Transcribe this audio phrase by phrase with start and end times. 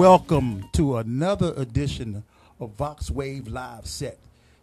[0.00, 2.24] Welcome, to another edition
[2.58, 4.18] of Vox Wave Live Set.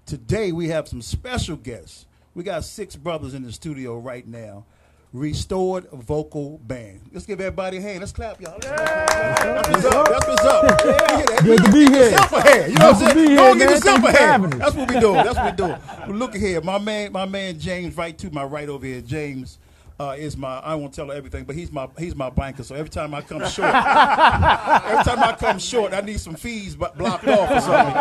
[0.08, 2.08] Today we have some special guests.
[2.34, 4.66] We got six brothers in the studio right now.
[5.14, 7.02] Restored Vocal Band.
[7.14, 8.00] Let's give everybody a hand.
[8.00, 8.58] Let's clap, y'all.
[8.60, 10.08] That's what's up.
[10.10, 10.82] That's what's up.
[10.84, 12.10] Yeah, Good to be Give here.
[12.10, 12.72] yourself a hand.
[12.74, 13.38] You know what I'm saying?
[13.38, 14.54] and give yourself a hand.
[14.54, 15.24] That's what we doing.
[15.24, 15.80] That's what we doing.
[16.08, 16.62] Well, look here.
[16.62, 19.02] My man, my man James, right to my right over here.
[19.02, 19.60] James
[20.00, 20.60] uh, is my.
[20.60, 22.64] I won't tell her everything, but he's my he's my banker.
[22.64, 26.76] So every time I come short, every time I come short, I need some fees
[26.76, 27.96] blocked off or something.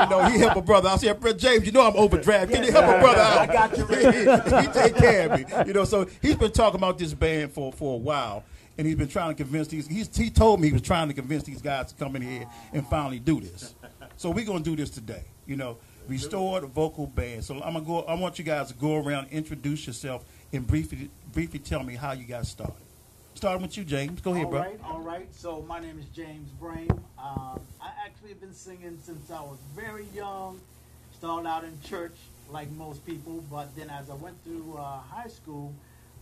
[0.00, 0.88] You know, he help a brother.
[0.88, 2.52] I said, "Brother James, you know I'm overdraft.
[2.52, 3.38] Can you help a brother out?
[3.38, 3.86] I got you.
[3.86, 5.66] he, take care of me.
[5.66, 8.44] You know, so he's been talking about this band for for a while.
[8.78, 9.86] And he's been trying to convince these.
[9.86, 12.46] He's, he told me he was trying to convince these guys to come in here
[12.72, 13.74] and finally do this.
[14.16, 15.24] So we're gonna do this today.
[15.46, 15.76] You know,
[16.08, 17.44] restore the vocal band.
[17.44, 18.02] So I'm gonna go.
[18.02, 22.12] I want you guys to go around, introduce yourself, and briefly briefly tell me how
[22.12, 22.76] you guys started.
[23.34, 24.20] Starting with you, James.
[24.20, 24.60] Go ahead, All bro.
[24.60, 25.28] right, all right.
[25.34, 26.90] So my name is James Brain.
[27.18, 30.60] Um, I actually have been singing since I was very young.
[31.12, 32.16] Started out in church
[32.50, 35.72] like most people, but then as I went through uh, high school,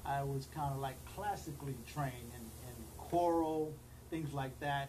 [0.05, 3.73] I was kind of like classically trained in, in choral,
[4.11, 4.89] things like that.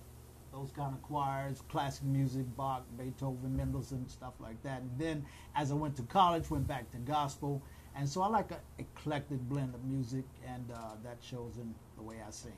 [0.51, 4.81] Those kind of choirs, classic music, Bach, Beethoven, Mendelssohn, stuff like that.
[4.81, 7.61] And then as I went to college, went back to gospel.
[7.95, 12.03] And so I like an eclectic blend of music, and uh, that shows in the
[12.03, 12.53] way I sing.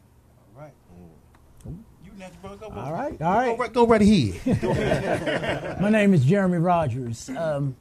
[0.55, 0.73] All right.
[1.65, 2.55] You next, bro.
[2.55, 3.57] Go, All right, Go all right.
[3.59, 5.79] right, go right ahead.
[5.81, 7.29] My name is Jeremy Rogers.
[7.29, 7.75] Um,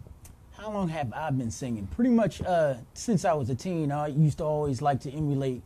[0.52, 1.86] how long have I been singing?
[1.86, 3.90] Pretty much uh, since I was a teen.
[3.90, 5.62] I used to always like to emulate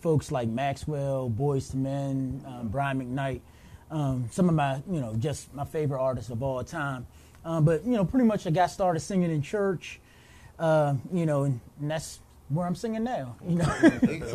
[0.00, 3.40] folks like Maxwell, Boyz II Men, um, Brian McKnight.
[3.90, 7.06] Um, some of my, you know, just my favorite artists of all time.
[7.44, 10.00] Um, but you know, pretty much I got started singing in church.
[10.58, 13.36] Uh, you know, and, and that's where I'm singing now.
[13.46, 13.74] You know,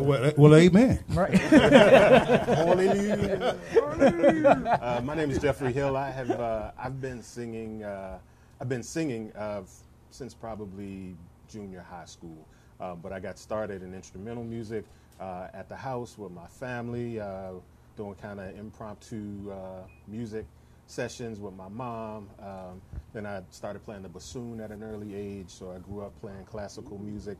[0.00, 1.04] well, well, amen.
[1.10, 1.34] right?
[3.94, 5.96] Uh, my name is Jeffrey Hill.
[5.96, 8.18] I have uh, I've been singing uh,
[8.60, 9.62] I've been singing uh,
[10.10, 11.14] since probably
[11.48, 12.46] junior high school,
[12.80, 14.84] uh, but I got started in instrumental music
[15.20, 17.52] uh, at the house with my family, uh,
[17.96, 20.44] doing kind of impromptu uh, music
[20.86, 22.28] sessions with my mom.
[22.40, 22.80] Um,
[23.12, 26.44] then I started playing the bassoon at an early age, so I grew up playing
[26.44, 27.38] classical music.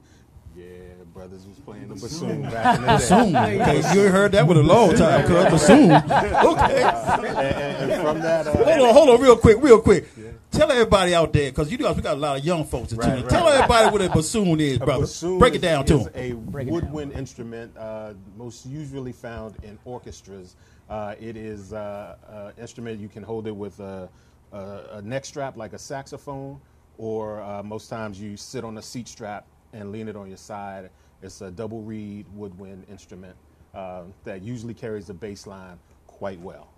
[0.56, 0.64] Yeah,
[1.12, 2.92] brothers was playing the bassoon back in the day.
[2.92, 3.34] Bassoon.
[3.34, 5.90] Okay, you heard that with a long time, cuz bassoon.
[6.44, 6.82] Okay.
[6.84, 10.06] And, and- and from that, uh, Hold on, hold on, real quick, real quick.
[10.52, 12.98] Tell everybody out there, because you know we got a lot of young folks in
[12.98, 13.22] Right, tune.
[13.22, 13.28] right.
[13.30, 15.00] Tell everybody what a bassoon is, A brother.
[15.02, 16.12] bassoon Break it down to is them.
[16.14, 16.74] a Break it down.
[16.74, 20.54] woodwind instrument, uh, most usually found in orchestras.
[20.88, 24.08] Uh, it is uh, an instrument you can hold it with a,
[24.52, 26.60] a, a neck strap like a saxophone,
[26.98, 30.36] or uh, most times you sit on a seat strap and lean it on your
[30.36, 30.90] side.
[31.22, 33.34] It's a double reed woodwind instrument
[33.74, 36.68] uh, that usually carries the bass line quite well.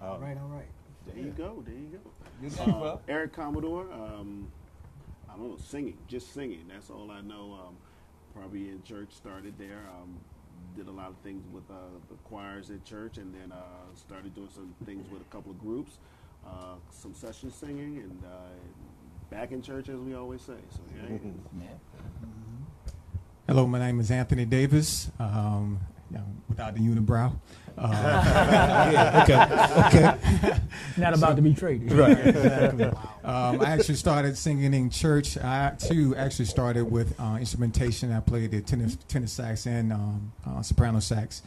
[0.00, 0.68] All right, all right.
[1.06, 1.64] There you go.
[1.66, 2.84] There you go.
[2.84, 3.90] Uh, Eric Commodore.
[3.92, 4.50] Um,
[5.28, 6.64] I don't know, singing, just singing.
[6.68, 7.58] That's all I know.
[7.66, 7.76] Um,
[8.34, 9.84] probably in church, started there.
[10.00, 10.18] Um,
[10.78, 11.74] did a lot of things with uh,
[12.08, 13.56] the choirs at church, and then uh,
[13.96, 15.98] started doing some things with a couple of groups,
[16.46, 18.28] uh, some session singing, and uh,
[19.28, 20.54] back in church, as we always say.
[20.70, 21.34] So yeah, it is.
[23.48, 25.10] Hello, my name is Anthony Davis.
[25.18, 25.97] Um, yeah,
[26.48, 27.32] without the unibrow.
[27.76, 27.90] Uh,
[28.92, 29.22] Yeah,
[29.88, 30.08] okay,
[30.42, 30.60] okay.
[30.96, 31.92] Not about to be traded.
[33.24, 35.38] um, I actually started singing in church.
[35.38, 38.12] I too actually started with uh, instrumentation.
[38.12, 41.42] I played the tenor, tenor sax and um, uh, soprano sax.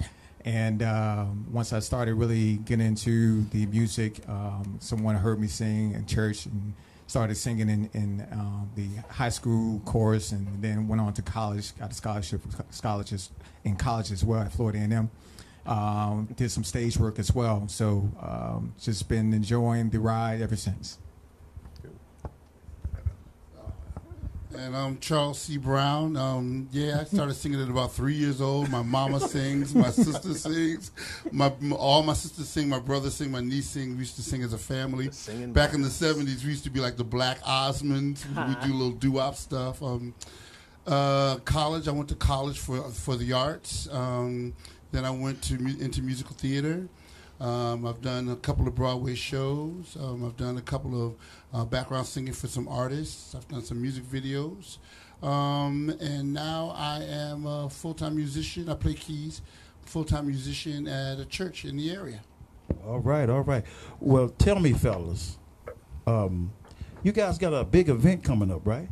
[0.45, 5.93] And um, once I started really getting into the music, um, someone heard me sing
[5.93, 6.73] in church and
[7.11, 11.77] started singing in, in um, the high school chorus, and then went on to college.
[11.77, 13.31] Got a scholarship scholarships
[13.65, 15.11] in college as well at Florida A&M.
[15.65, 17.67] Um, did some stage work as well.
[17.67, 20.99] So um, just been enjoying the ride ever since.
[24.57, 25.57] And I'm Charles C.
[25.57, 26.17] Brown.
[26.17, 28.69] Um, yeah, I started singing at about three years old.
[28.69, 30.91] My mama sings, my sister sings,
[31.31, 33.93] my all my sisters sing, my brother sing, my niece sing.
[33.93, 35.09] We used to sing as a family.
[35.11, 38.25] singing Back in the '70s, we used to be like the Black Osmonds.
[38.27, 39.81] We do little doo-wop stuff.
[39.81, 40.13] Um,
[40.85, 43.87] uh, college, I went to college for for the arts.
[43.91, 44.53] Um,
[44.91, 46.87] then I went to into musical theater.
[47.41, 49.97] Um, I've done a couple of Broadway shows.
[49.99, 51.15] Um, I've done a couple of
[51.51, 53.33] uh, background singing for some artists.
[53.33, 54.77] I've done some music videos.
[55.23, 58.69] Um, and now I am a full time musician.
[58.69, 59.41] I play keys,
[59.81, 62.21] full time musician at a church in the area.
[62.85, 63.65] All right, all right.
[63.99, 65.39] Well, tell me, fellas,
[66.05, 66.53] um,
[67.01, 68.87] you guys got a big event coming up, right?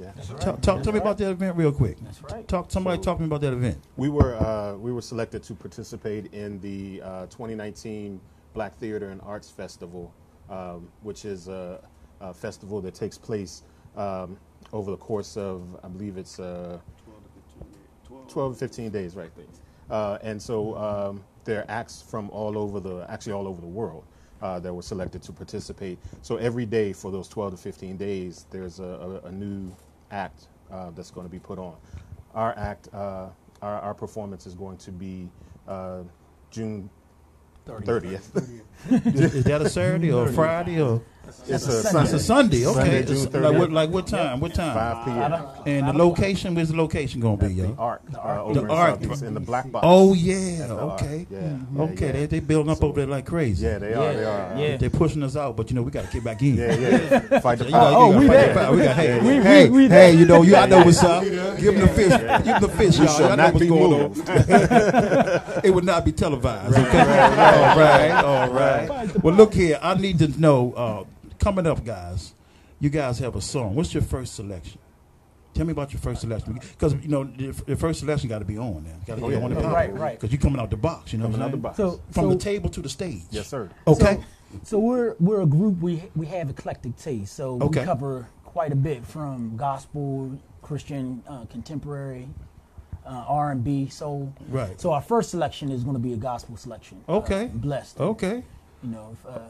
[0.00, 0.12] Yeah.
[0.38, 1.98] Talk, talk to me about that event real quick.
[2.00, 2.46] That's right.
[2.48, 2.70] Talk.
[2.70, 3.78] Somebody talk to me about that event.
[3.96, 8.20] We were uh, we were selected to participate in the uh, 2019
[8.54, 10.12] Black Theater and Arts Festival,
[10.48, 11.80] um, which is a,
[12.20, 13.62] a festival that takes place
[13.96, 14.36] um,
[14.72, 16.78] over the course of, I believe it's uh,
[18.28, 19.46] 12 to 15 days, right there.
[19.90, 23.66] Uh, and so um, there are acts from all over the, actually all over the
[23.66, 24.04] world.
[24.42, 25.98] Uh, that were selected to participate.
[26.22, 29.70] So every day for those 12 to 15 days, there's a, a, a new
[30.10, 31.74] act uh, that's going to be put on.
[32.34, 33.28] Our act, uh,
[33.62, 35.28] our, our performance is going to be
[35.66, 36.02] uh,
[36.50, 36.88] June
[37.66, 38.60] 30th.
[39.06, 41.02] is, is that a Saturday or a Friday or?
[41.46, 42.18] It's a It's a Sunday.
[42.18, 42.66] Sunday.
[42.66, 42.80] Okay.
[42.80, 43.70] Sunday, It's June like what?
[43.72, 44.40] Like what time?
[44.40, 44.74] What time?
[44.74, 45.46] 5 p.m.
[45.66, 46.54] And the location?
[46.54, 47.76] Where's the location gonna be, The yo?
[47.78, 48.02] Arc.
[48.14, 49.00] Uh, over The in Arc.
[49.02, 49.84] Southeast, in the black box.
[49.88, 50.62] Oh yeah.
[50.64, 51.02] At the Arc.
[51.02, 51.26] Okay.
[51.30, 51.38] Yeah.
[51.38, 51.76] Mm-hmm.
[51.76, 52.06] yeah, Okay.
[52.06, 52.12] yeah.
[52.12, 53.66] They they building up over there like crazy.
[53.66, 54.12] Yeah, they are.
[54.14, 54.54] They are.
[54.58, 54.76] Yeah.
[54.76, 56.56] They're pushing us out, but you know we got to get back in.
[56.56, 57.40] Yeah, yeah.
[57.40, 58.54] Fight the You gotta- Oh, you we gotta there.
[58.54, 58.72] fight.
[58.72, 60.12] We got hey, We- we- hey, we hey, there.
[60.14, 61.22] you know, you I know what's up.
[61.24, 61.34] Give
[61.74, 62.10] them the fish.
[62.12, 63.14] Give them the fish, We y'all.
[63.14, 64.28] shall Y'all know not what's be going moved.
[64.28, 64.36] on.
[65.64, 66.76] it would not be televised.
[66.76, 66.98] Okay.
[67.00, 68.10] all right.
[68.24, 69.22] All right.
[69.22, 69.78] Well, look here.
[69.82, 71.06] I need to know.
[71.40, 72.34] Uh, coming up, guys.
[72.78, 73.74] You guys have a song.
[73.74, 74.78] What's your first selection?
[75.52, 78.44] Tell me about your first selection, because you know the, the first selection got to
[78.44, 78.96] be on there.
[79.04, 79.42] Got to be yeah.
[79.42, 80.18] on the Right, right.
[80.18, 81.12] Because you're coming out the box.
[81.12, 81.76] You know Coming what I'm the box.
[81.76, 83.22] So, From so, the table to the stage.
[83.30, 83.68] Yes, sir.
[83.86, 84.20] Okay.
[84.62, 85.80] So we're we're a group.
[85.80, 87.34] We we have eclectic taste.
[87.34, 87.80] So Okay.
[87.80, 92.28] we cover quite a bit from gospel, Christian, uh, contemporary,
[93.04, 93.88] uh, R and B.
[93.88, 94.80] So Right.
[94.80, 97.02] So our first selection is going to be a gospel selection.
[97.08, 97.50] uh, Okay.
[97.52, 98.00] blessed.
[98.00, 98.44] Okay.
[98.82, 99.40] You know, if, uh,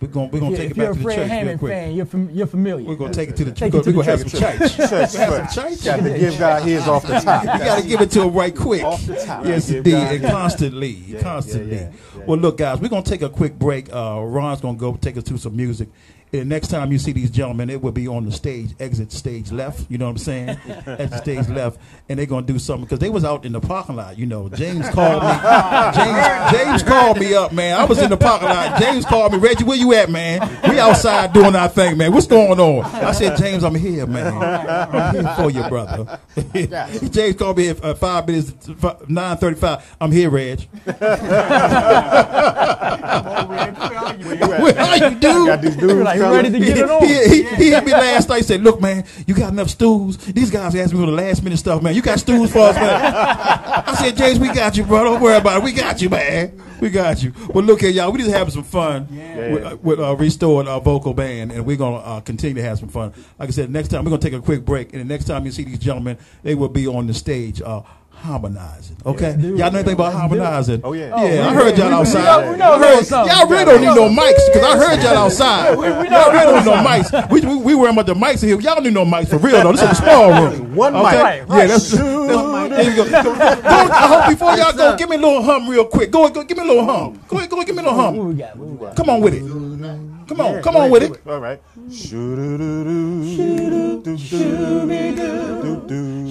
[0.00, 1.72] We're gonna we're gonna if, take it back to the Fred church real Hammond quick.
[1.72, 2.86] fan, you're fam- you're familiar.
[2.86, 4.58] We're gonna take it to the Take we're gonna, the we're gonna have some church.
[4.76, 4.88] church.
[4.90, 5.84] Church, Have some church.
[5.84, 7.42] Got to give God his off the top.
[7.42, 8.84] You got to give it to him right quick.
[8.84, 9.44] Off the top.
[9.44, 11.76] Yes, indeed, and constantly, constantly.
[11.76, 13.92] yeah, yeah, well, look, guys, we're gonna take a quick break.
[13.92, 15.88] Uh, Ron's gonna go take us to some music.
[16.32, 19.50] And next time you see these gentlemen, it will be on the stage, exit stage
[19.50, 19.90] left.
[19.90, 20.48] You know what I'm saying?
[20.86, 23.96] exit stage left, and they're gonna do something because they was out in the parking
[23.96, 24.18] lot.
[24.18, 25.32] You know, James called me.
[25.94, 27.78] James, James called me up, man.
[27.78, 28.78] I was in the parking lot.
[28.80, 30.40] James called me, Reggie, where you at, man?
[30.68, 32.12] We outside doing our thing, man.
[32.12, 32.84] What's going on?
[32.84, 34.34] I said, James, I'm here, man.
[34.42, 36.20] I'm here for you, brother.
[37.10, 38.52] James called me at uh, five minutes,
[39.08, 39.96] nine thirty-five.
[40.00, 40.68] I'm here, Reg.
[44.24, 45.46] Where are you, dude?
[45.46, 46.36] Got these dudes like, you coming.
[46.36, 46.98] ready to get it on?
[47.08, 48.44] He, he, he hit me last night.
[48.44, 51.58] Said, "Look, man, you got enough stools." These guys asked me for the last minute
[51.58, 51.94] stuff, man.
[51.94, 53.14] You got stools for us, man?
[53.14, 55.04] I said, "James, we got you, bro.
[55.04, 55.64] Don't worry about it.
[55.64, 56.60] We got you, man.
[56.80, 58.12] We got you." Well, look at y'all.
[58.12, 61.76] We just having some fun with, uh, with uh, restored our vocal band, and we're
[61.76, 63.12] gonna uh, continue to have some fun.
[63.38, 65.44] Like I said, next time we're gonna take a quick break, and the next time
[65.44, 67.62] you see these gentlemen, they will be on the stage.
[67.62, 67.82] Uh,
[68.18, 69.36] Harmonizing, okay?
[69.38, 69.58] do it.
[69.58, 70.40] Y'all know anything about Let's do it.
[70.40, 70.80] harmonizing?
[70.84, 71.06] Oh, yeah.
[71.06, 71.14] yeah.
[71.46, 72.24] Oh, I heard y'all we- we outside.
[72.24, 73.36] know- we know a little something.
[73.36, 75.74] Y'all really don't need no mics because I heard y'all outside.
[75.74, 77.30] Y'all really don't need no mics.
[77.30, 78.60] We, we, we worrying about the mics in here.
[78.60, 79.72] Y'all don't need no mics for real though.
[79.72, 80.74] This is a small room.
[80.74, 81.04] One okay?
[81.40, 81.48] mic.
[81.48, 83.04] Right, Yeah, that's, that's there you go.
[83.22, 86.10] Go, I hope before y'all go, give me a little hum real quick.
[86.10, 87.20] Go, go, give me a little hum.
[87.28, 88.28] Go ahead, go, give me a little What hum.
[88.28, 88.56] we got?
[88.56, 88.96] What we got?
[88.96, 89.42] Come on with it.
[90.28, 91.20] Come on, come on with it.
[91.26, 91.58] All right.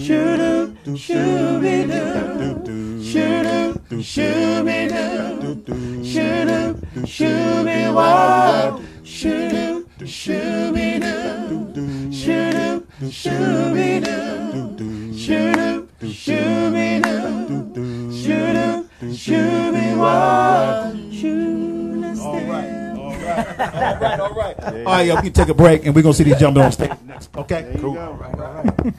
[0.08, 3.04] Shoo doo, shoo be doo.
[3.04, 6.02] Shoo doo, shoo be doo.
[6.02, 8.86] Shoo doo, shoo be wild.
[9.04, 12.10] Shoo doo, shoo be doo.
[12.10, 15.14] Shoo doo, shoo be doo.
[15.14, 18.10] Shoo doo, shoo be doo.
[18.10, 21.14] Shoo doo, shoo be wild.
[21.14, 22.96] Shoo All right.
[22.96, 24.64] all right, all right.
[24.64, 26.64] All right, y'all, we can take a break and we're going to see these jumping
[26.64, 27.36] on stage next.
[27.36, 27.76] Okay?
[27.82, 27.98] Cool.
[27.98, 28.94] All right, all right.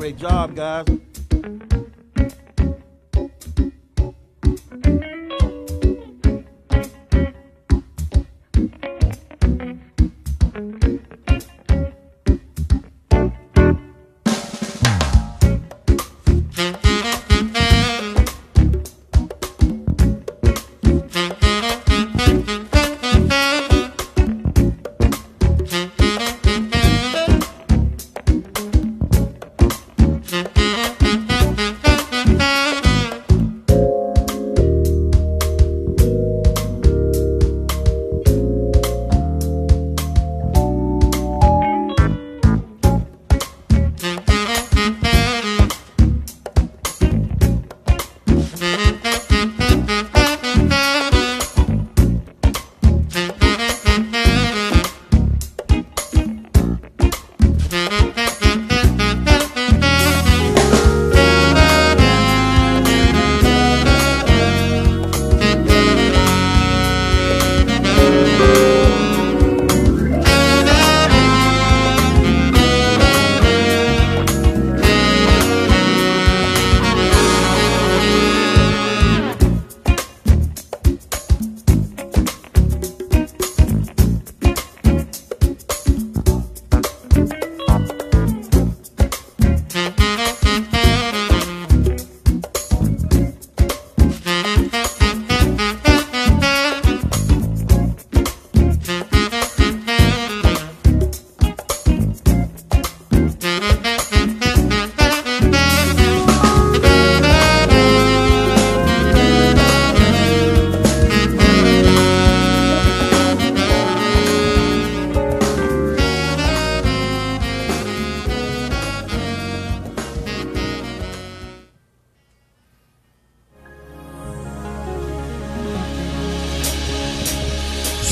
[0.00, 0.86] Great job, guys.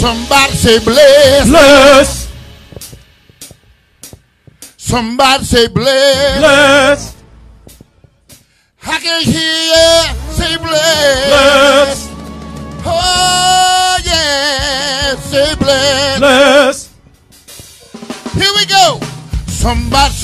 [0.09, 1.49] Somebody say bless.
[1.51, 2.33] Bless.
[4.79, 6.39] Somebody say bless.
[6.39, 6.98] Bless.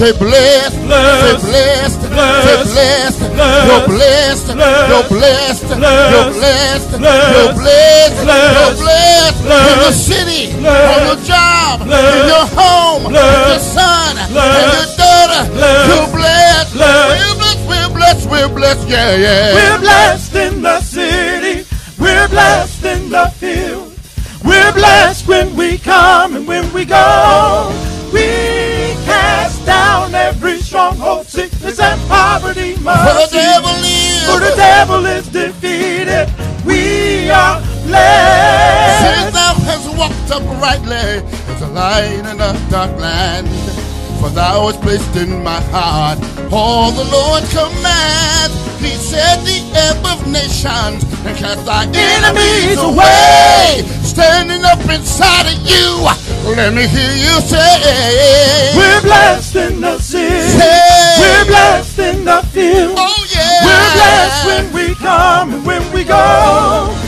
[0.05, 1.41] Say blessed, Blessed.
[1.41, 2.69] say blessed, say Blessed.
[2.69, 3.69] blessed, Blessed.
[3.69, 7.57] you're blessed, you're blessed, you're blessed, you're Blessed.
[7.57, 9.43] blessed, you're Blessed.
[9.45, 10.93] blessed in the city, Blessed.
[10.93, 13.73] on your job, in your home, with your Blessed.
[13.73, 15.43] son, and your daughter.
[15.55, 15.89] Blessed.
[15.89, 17.09] You're blessed, Blessed.
[17.09, 19.55] we're blessed, we're blessed, we're blessed, yeah, yeah.
[19.57, 21.65] We're blessed in the city.
[21.99, 23.93] We're blessed in the field.
[24.45, 27.73] We're blessed when we come and when we go.
[28.13, 28.54] We cast down
[30.47, 32.75] every stronghold, sickness and poverty.
[32.75, 36.29] For the devil is, For the devil is defeated.
[36.67, 39.05] We are blessed.
[39.05, 41.25] Since thou hast walked uprightly
[41.55, 43.64] as a light in a dark land.
[44.25, 46.19] For thou hast placed in my heart
[46.51, 48.57] all the Lord commands.
[48.81, 53.85] He said the ebb of nations and cast thy enemies away.
[54.01, 56.09] Standing up inside of you,
[56.57, 60.41] let me hear you say, We're blessed in the city.
[60.57, 61.17] Say.
[61.21, 62.97] We're blessed in the field.
[62.97, 63.61] Oh yeah.
[63.61, 67.04] We're blessed when we come and when we go.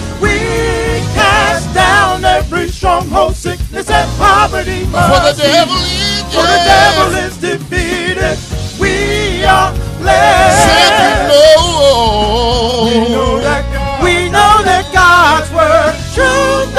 [2.96, 4.84] Stronghold, sickness and poverty.
[4.84, 8.38] For the devil is, For the devil is defeated.
[8.80, 10.66] We are blessed.
[12.84, 13.64] We know that
[14.02, 16.75] we know that God's word, truth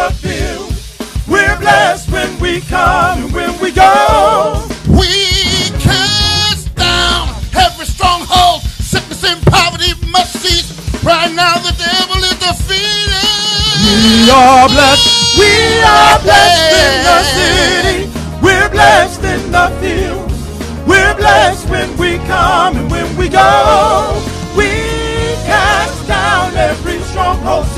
[0.00, 0.72] the field.
[1.28, 4.64] We're blessed when we come and when we go.
[4.88, 5.12] We
[5.78, 10.70] cast down every stronghold, sickness and poverty must cease.
[11.04, 13.28] Right now the devil is defeated.
[13.84, 15.38] We are blessed.
[15.38, 15.52] We
[15.82, 17.98] are blessed in the city.
[18.42, 20.30] We're blessed in the field.
[20.88, 24.29] We're blessed when we come and when we go.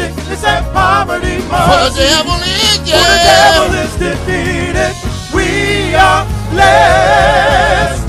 [0.02, 1.38] Sickness and poverty.
[1.47, 4.92] For the devil is For the devil is defeated.
[5.30, 8.02] We are blessed.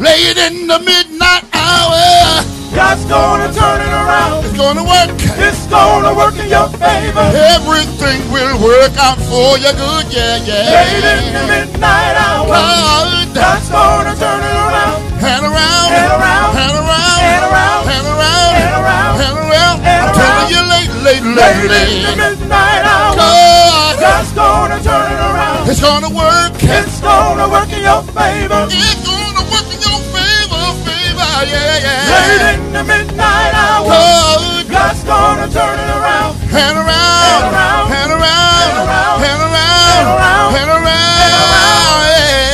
[0.00, 2.42] Late in the midnight hour,
[2.74, 4.44] God's gonna turn it around.
[4.44, 5.10] it's gonna work.
[5.46, 7.26] It's gonna work in your favor.
[7.54, 10.74] Everything will work out for your good, yeah, yeah.
[10.74, 12.48] Late in the midnight hour.
[12.48, 14.98] God, God's gonna turn it around.
[15.24, 16.50] hand around, Hand around.
[16.58, 17.73] hand around, hand around,
[20.50, 23.16] you, late, late, Late late, midnight hour.
[23.16, 25.68] God, gonna turn it around.
[25.70, 26.52] it's gonna work.
[26.60, 28.66] It's gonna work in your favor.
[28.70, 32.10] It's gonna work in your favor, favor, yeah, yeah.
[32.10, 33.86] Late in the midnight hour.
[33.88, 36.34] God, God's gonna turn it around.
[36.50, 37.86] hand around, Hand around.
[37.94, 39.18] hand around, Hand around.
[39.24, 40.92] hand around, Hand around.
[41.22, 42.53] hand around, yeah.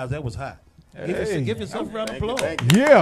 [0.00, 0.10] Guys.
[0.10, 0.58] That was hot.
[0.96, 1.44] Give, yourself, Hey.
[1.44, 2.80] give yourself a round of Thank you, thank you.
[2.82, 3.00] Yeah.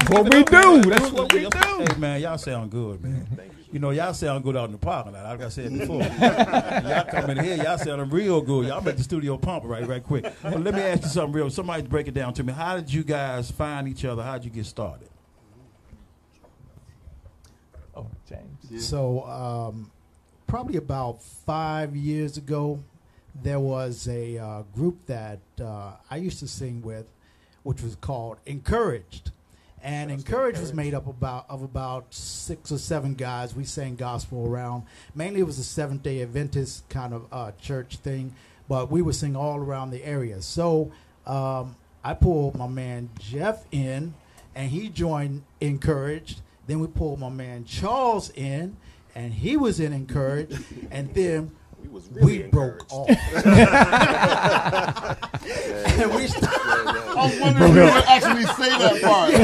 [0.00, 0.82] Give What we up, man.
[0.82, 0.90] do.
[0.90, 1.96] That's it what we Hey do.
[2.00, 3.26] man, y'all sound good, man.
[3.72, 5.24] You know, y'all sound good out in the parking lot.
[5.24, 8.66] Like I said before, y'all come in here, y'all sounding real good.
[8.66, 10.24] Y'all make the studio pump right, right quick.
[10.42, 11.50] But let me ask you something real.
[11.50, 12.52] Somebody break it down to me.
[12.52, 14.22] How did you guys find each other?
[14.22, 15.08] How did you get started?
[17.96, 18.84] Oh, James.
[18.86, 19.90] So, um,
[20.46, 22.82] probably about five years ago,
[23.34, 27.06] there was a uh, group that uh, I used to sing with,
[27.62, 29.30] which was called Encouraged.
[29.82, 33.54] And Encouraged was made up about of about six or seven guys.
[33.54, 34.84] We sang gospel around.
[35.14, 38.34] Mainly, it was a Seventh Day Adventist kind of uh, church thing,
[38.68, 40.42] but we would sing all around the area.
[40.42, 40.92] So
[41.26, 44.12] um, I pulled my man Jeff in,
[44.54, 46.42] and he joined Encouraged.
[46.66, 48.76] Then we pulled my man Charles in,
[49.14, 50.62] and he was in Encouraged.
[50.90, 53.08] and then We was we really broke off.
[55.08, 56.88] and we started.
[57.10, 59.32] I was wondering if you would actually say that part.
[59.32, 59.38] you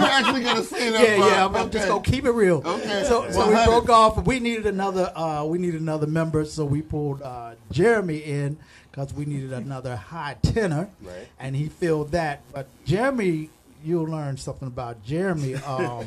[0.00, 1.32] were actually going to say that yeah, part.
[1.32, 1.44] yeah.
[1.46, 2.62] I'm, I'm just gonna keep it real.
[2.64, 3.04] Okay.
[3.04, 4.24] So, so we broke off.
[4.26, 5.12] We needed another.
[5.14, 8.58] Uh, we needed another member, so we pulled uh, Jeremy in
[8.90, 11.28] because we needed another high tenor, Right.
[11.38, 12.42] and he filled that.
[12.52, 13.50] But Jeremy,
[13.82, 15.54] you'll learn something about Jeremy.
[15.56, 16.06] Um,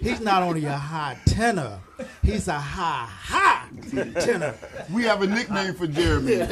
[0.00, 1.78] he's not only a high tenor,
[2.22, 3.68] he's a high high
[4.20, 4.54] tenor.
[4.92, 6.36] We have a nickname for Jeremy.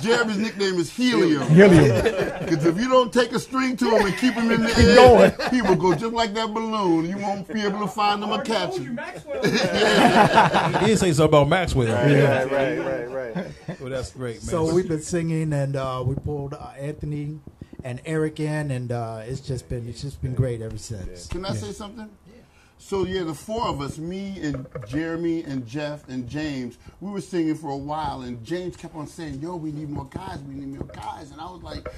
[0.00, 1.48] Jeremy's nickname is Helium.
[1.48, 2.38] Helium.
[2.40, 5.32] Because if you don't take a string to him and keep him in the going.
[5.40, 7.06] air, he will go just like that balloon.
[7.06, 8.98] You won't be able to find him or catch him.
[10.80, 11.92] He did say something about Maxwell.
[11.92, 13.80] Right, right, right, right.
[13.80, 14.42] Well, that's great, man.
[14.42, 17.38] So we've been singing, and uh, we pulled uh, Anthony
[17.86, 21.28] and Eric in, and uh, it's just been it's just been great ever since.
[21.28, 22.10] Can I say something?
[22.26, 22.42] Yeah.
[22.78, 27.20] So yeah, the four of us, me and Jeremy and Jeff and James, we were
[27.20, 30.40] singing for a while, and James kept on saying, "Yo, we need more guys.
[30.48, 31.88] We need more guys." And I was like,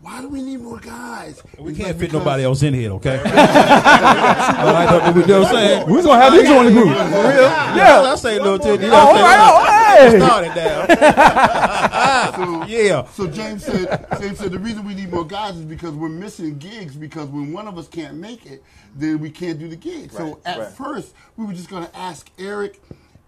[0.00, 3.18] "Why do we need more guys?" we He's can't fit nobody else in here, okay?
[3.18, 5.90] All right, you know what I'm saying?
[5.90, 6.88] We're gonna have you join the group.
[6.88, 7.42] For real?
[7.76, 8.84] Yeah, I say little titty.
[8.84, 10.10] You know Oh, what I'm right.
[10.10, 10.22] saying?
[10.22, 10.52] Oh, hey.
[10.52, 11.78] Started down.
[12.38, 13.04] So, Yeah.
[13.12, 16.58] So James said, James said the reason we need more guys is because we're missing
[16.58, 18.62] gigs because when one of us can't make it,
[18.94, 20.12] then we can't do the gig.
[20.12, 20.68] so at right.
[20.68, 22.80] first we were just going to ask Eric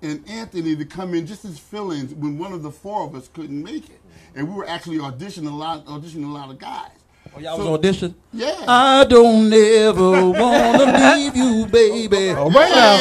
[0.02, 3.28] and Anthony to come in just as fill-ins when one of the four of us
[3.32, 3.99] couldn't make it,
[4.34, 6.90] and we were actually auditioning a lot, auditioning a lot of guys.
[7.36, 8.14] Oh, y'all So- was audition?
[8.32, 8.64] Yeah.
[8.66, 12.30] I don't ever wanna leave you, baby.
[12.30, 12.96] All right now.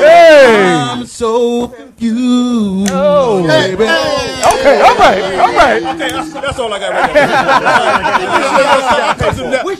[0.00, 0.64] Hey.
[0.90, 1.68] I'm so
[2.08, 3.46] confused, Oh.
[3.46, 3.84] baby.
[3.84, 5.82] Okay, all right, all right.
[5.94, 7.22] Okay, that's, that's all I got right now.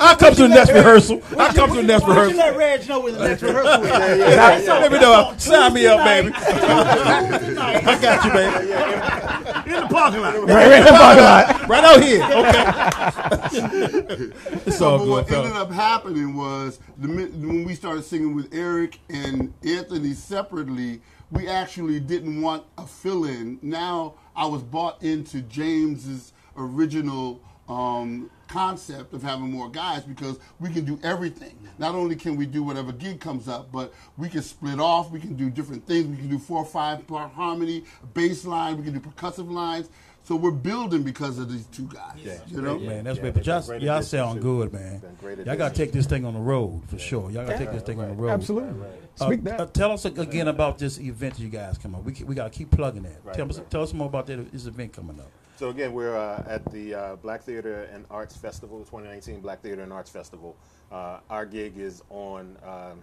[0.00, 1.22] I come to the next rehearsal.
[1.38, 2.38] I come to the next Why don't you rehearsal.
[2.38, 4.66] let Reg know when the next rehearsal is?
[4.68, 5.34] Let me know.
[5.38, 6.32] Sign me up, baby.
[6.34, 8.72] I got you, baby.
[9.74, 10.34] In the parking lot.
[10.34, 11.68] Right, right in the parking lot.
[11.68, 12.22] Right out here.
[12.24, 12.64] Okay.
[14.66, 18.98] it's So, all good, what ended up happening was when we started singing with Eric
[19.10, 21.00] and Anthony separately,
[21.32, 23.58] we actually didn't want a fill-in.
[23.62, 30.68] Now I was bought into James's original um, concept of having more guys because we
[30.68, 31.56] can do everything.
[31.78, 35.10] Not only can we do whatever gig comes up, but we can split off.
[35.10, 36.06] We can do different things.
[36.06, 38.76] We can do four or five part harmony, bass line.
[38.76, 39.88] We can do percussive lines.
[40.32, 42.16] So we're building because of these two guys.
[42.46, 43.34] You know, yeah, man, that's yeah, great.
[43.34, 45.02] But y'all, y'all sound to- good, man.
[45.44, 47.30] Y'all got to take this thing on the road for sure.
[47.30, 48.30] Y'all got to take this thing on the road.
[48.30, 48.80] Absolutely.
[49.20, 49.74] Uh, Speak uh, that.
[49.74, 52.02] tell us again about this event you guys come up.
[52.02, 53.20] We we got to keep plugging that.
[53.22, 53.70] Right, tell, us, right.
[53.70, 55.30] tell us more about that, this event coming up.
[55.56, 59.82] So again, we're uh, at the uh, Black Theater and Arts Festival, 2019 Black Theater
[59.82, 60.56] and Arts Festival.
[60.90, 63.02] Uh, our gig is on um,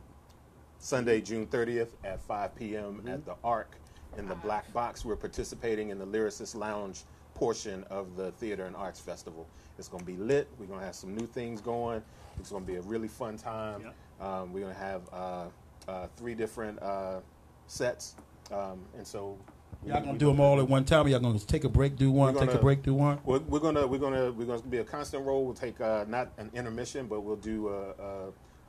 [0.80, 3.04] Sunday, June 30th at 5 p.m.
[3.08, 3.76] at the Arc
[4.18, 5.06] in the Black Box.
[5.06, 7.04] We're participating in the Lyricist Lounge
[7.44, 9.48] portion of the Theater and Arts Festival.
[9.78, 10.50] It's going to be lit.
[10.60, 12.04] We're going to have some new things going.
[12.38, 13.92] It's going to be a really fun time.
[14.20, 15.46] Um, we're going to have uh,
[15.88, 17.22] uh, three different uh,
[17.68, 18.16] sets,
[18.52, 19.38] um, and so
[19.86, 21.06] Y'all gonna do them all at one time?
[21.06, 23.18] Or y'all gonna take a break, do one, We're take a break, do one?
[23.24, 25.46] We're, we're gonna we're gonna we're gonna be a constant roll.
[25.46, 27.92] We'll take uh, not an intermission, but we'll do a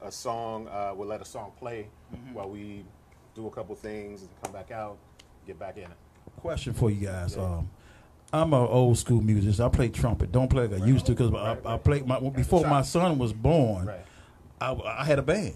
[0.05, 0.69] a, a song.
[0.69, 2.35] Uh, we'll let a song play Mm-hmm.
[2.35, 2.85] while we
[3.35, 4.99] do a couple things and come back out,
[5.49, 5.99] get back in it.
[6.37, 7.37] Question for you guys.
[7.37, 7.69] Um,
[8.33, 9.65] I'm an old school musician.
[9.65, 10.31] I play trumpet.
[10.33, 13.33] Don't play like I used to because I, I played my before my son was
[13.33, 13.87] born.
[13.87, 14.07] Right.
[14.61, 15.55] I, I had a band,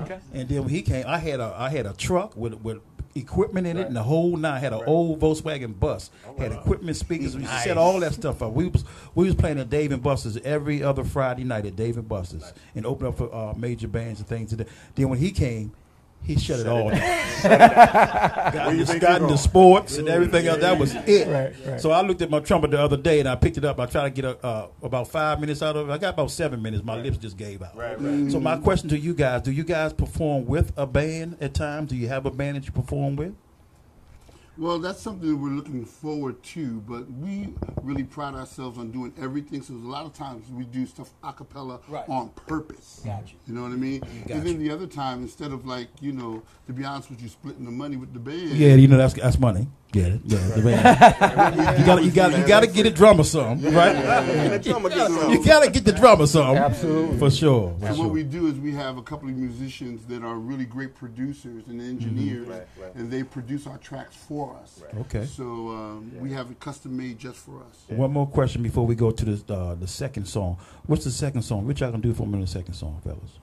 [0.00, 0.18] Okay.
[0.32, 2.78] and then when he came, I had a I had a truck with with
[3.14, 4.54] equipment in it and the whole nine.
[4.54, 4.88] I had an Right.
[4.88, 6.10] old Volkswagen bus.
[6.38, 7.36] Had equipment speakers.
[7.36, 8.52] We set all that stuff up.
[8.54, 8.84] We was
[9.14, 12.54] we was playing at Dave and Buster's every other Friday night at Dave and Buster's
[12.74, 14.56] and open up for uh, major bands and things.
[14.94, 15.72] Then when he came,
[16.24, 17.00] He shut it all down.
[17.42, 20.60] Where you Just got into sports and everything else.
[20.60, 21.28] That was it.
[21.28, 21.80] Right, right.
[21.80, 23.80] So I looked at my trumpet the other day and I picked it up.
[23.80, 25.92] I tried to get a, uh, about five minutes out of it.
[25.92, 26.84] I got about seven minutes.
[26.84, 27.76] My lips just gave out.
[27.76, 28.30] Right, right.
[28.30, 31.90] So my question to you guys: Do you guys perform with a band at times?
[31.90, 33.34] Do you have a band that you perform with?
[34.58, 39.14] Well, that's something that we're looking forward to, but we really pride ourselves on doing
[39.20, 39.62] everything.
[39.62, 42.06] So a lot of times we do stuff a cappella Right.
[42.08, 43.00] on purpose.
[43.04, 43.34] Gotcha.
[43.46, 44.00] You know what I mean?
[44.00, 44.34] Gotcha.
[44.34, 47.28] And then the other time, instead of like, you know, to be honest with you,
[47.28, 48.50] splitting the money with the band.
[48.52, 49.68] Yeah, you know that's that's money.
[49.92, 50.20] Get it?
[50.24, 51.78] Yeah, the band.
[51.78, 53.94] you got you got you got to get the drummer some, right?
[53.94, 55.30] And the drummer gets some.
[55.30, 57.18] You got to get the drummer some, Absolutely.
[57.18, 57.76] for sure.
[57.78, 58.04] For So sure.
[58.04, 61.64] what we do is we have a couple of musicians that are really great producers
[61.68, 62.94] and engineers, Right, right.
[62.94, 64.82] and they produce our tracks for us.
[65.00, 65.26] Okay.
[65.26, 67.84] So um, we have it custom made just for us.
[67.88, 70.56] One more question before we go to the uh, the second song.
[70.86, 71.66] What's the second song?
[71.66, 73.38] What y'all gonna do for me in the second song, fellas?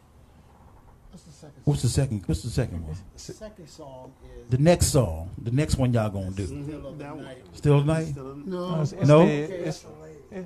[1.65, 2.23] What's the second?
[2.25, 2.85] What's the second?
[2.87, 3.65] What's the second one?
[3.65, 5.29] The second song is The next song.
[5.41, 6.45] The next one y'all gonna do.
[6.45, 7.37] Still of the Night.
[7.53, 8.15] Still tonight?
[8.15, 9.25] No, It's- it's No?
[9.25, 9.85] the- it's-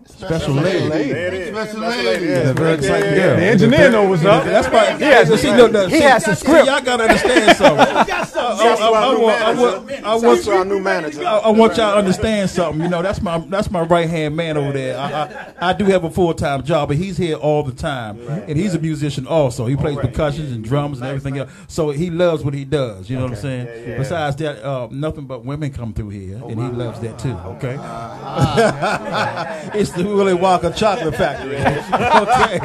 [0.06, 1.12] Special lady.
[1.12, 1.50] There it is.
[1.50, 2.26] Special Special lady.
[2.26, 2.32] yeah.
[2.32, 3.36] Yeah, very Yeah, exciting yeah, girl.
[3.36, 4.46] The engineer knows what's up.
[4.46, 4.98] That's why.
[4.98, 6.68] He has, see, no, no, he has some see, script.
[6.68, 7.86] y'all gotta understand something.
[7.86, 11.26] I, Shouts to I, our I, want, I, want, I, want, to our new manager.
[11.26, 12.82] I, I want y'all to understand something.
[12.82, 14.98] You know, that's my that's my right hand man over there.
[14.98, 18.22] I, I, I do have a full time job, but he's here all the time,
[18.22, 19.66] and he's a musician also.
[19.66, 20.06] He plays right.
[20.06, 21.52] percussions and drums and everything else.
[21.68, 23.10] So he loves what he does.
[23.10, 23.66] You know what I'm saying?
[23.68, 23.98] Yeah, yeah.
[23.98, 27.34] Besides that, uh, nothing but women come through here, oh, and he loves that too.
[27.34, 29.70] Okay, ah, ah, ah.
[29.74, 31.58] it's the Willy Wonka chocolate factory.
[31.58, 32.60] okay.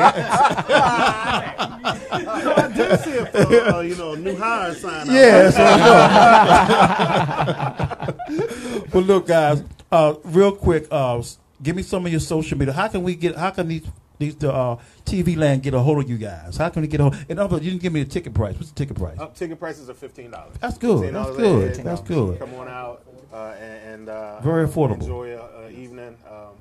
[2.11, 5.09] I did see it for, uh, you know, new hire sign.
[5.09, 5.15] out.
[5.15, 8.85] Yeah, that's what I know.
[8.93, 11.23] but look, guys, uh, real quick, uh,
[11.63, 12.75] give me some of your social media.
[12.75, 13.37] How can we get?
[13.37, 13.87] How can these
[14.19, 16.57] these the uh, TV land get a hold of you guys?
[16.57, 17.17] How can we get a hold?
[17.29, 18.55] In other you didn't give me the ticket price.
[18.57, 19.19] What's the ticket price?
[19.19, 20.57] Uh, ticket prices are fifteen dollars.
[20.61, 21.15] That's good.
[21.15, 21.75] That's good.
[21.77, 22.39] That's good.
[22.39, 25.01] Come on out uh, and, and uh, Very affordable.
[25.01, 26.55] Enjoy a, a evening um,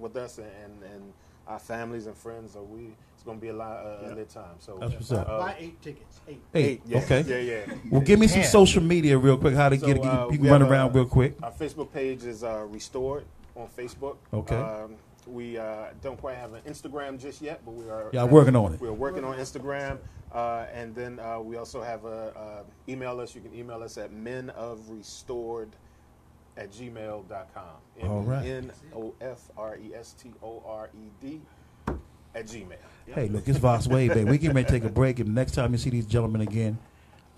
[0.00, 1.12] with us and, and
[1.46, 2.52] our families and friends.
[2.52, 4.56] So we it's going to be a lot uh, a lit time.
[4.60, 5.28] So That's what's up.
[5.28, 6.20] uh, Buy eight tickets.
[6.26, 6.40] Eight.
[6.54, 6.80] Eight.
[6.86, 7.20] yeah, Okay.
[7.22, 7.74] Yeah, yeah.
[7.90, 9.54] Well, give me some social media real quick.
[9.54, 10.04] How to So, get it?
[10.04, 11.34] uh, You can run have a- around real quick.
[11.42, 13.24] Our Facebook page is uh, restored
[13.56, 14.16] on Facebook.
[14.32, 14.56] Okay.
[14.56, 14.94] Um,
[15.26, 18.08] we uh, don't quite have an Instagram just yet, but we are.
[18.12, 18.80] Y'all working on it.
[18.80, 19.98] We're working on Instagram,
[20.32, 23.34] uh, and then uh, we also have a uh, email us.
[23.34, 25.68] You can email us at menofrestored
[26.56, 28.08] at gmail.com.
[28.10, 28.44] All right.
[28.46, 31.40] N O F R E S T O R E D
[32.34, 32.72] at gmail.
[33.14, 34.30] Hey, look, it's Vox Wave, baby.
[34.30, 36.78] We can may take a break, and next time you see these gentlemen again,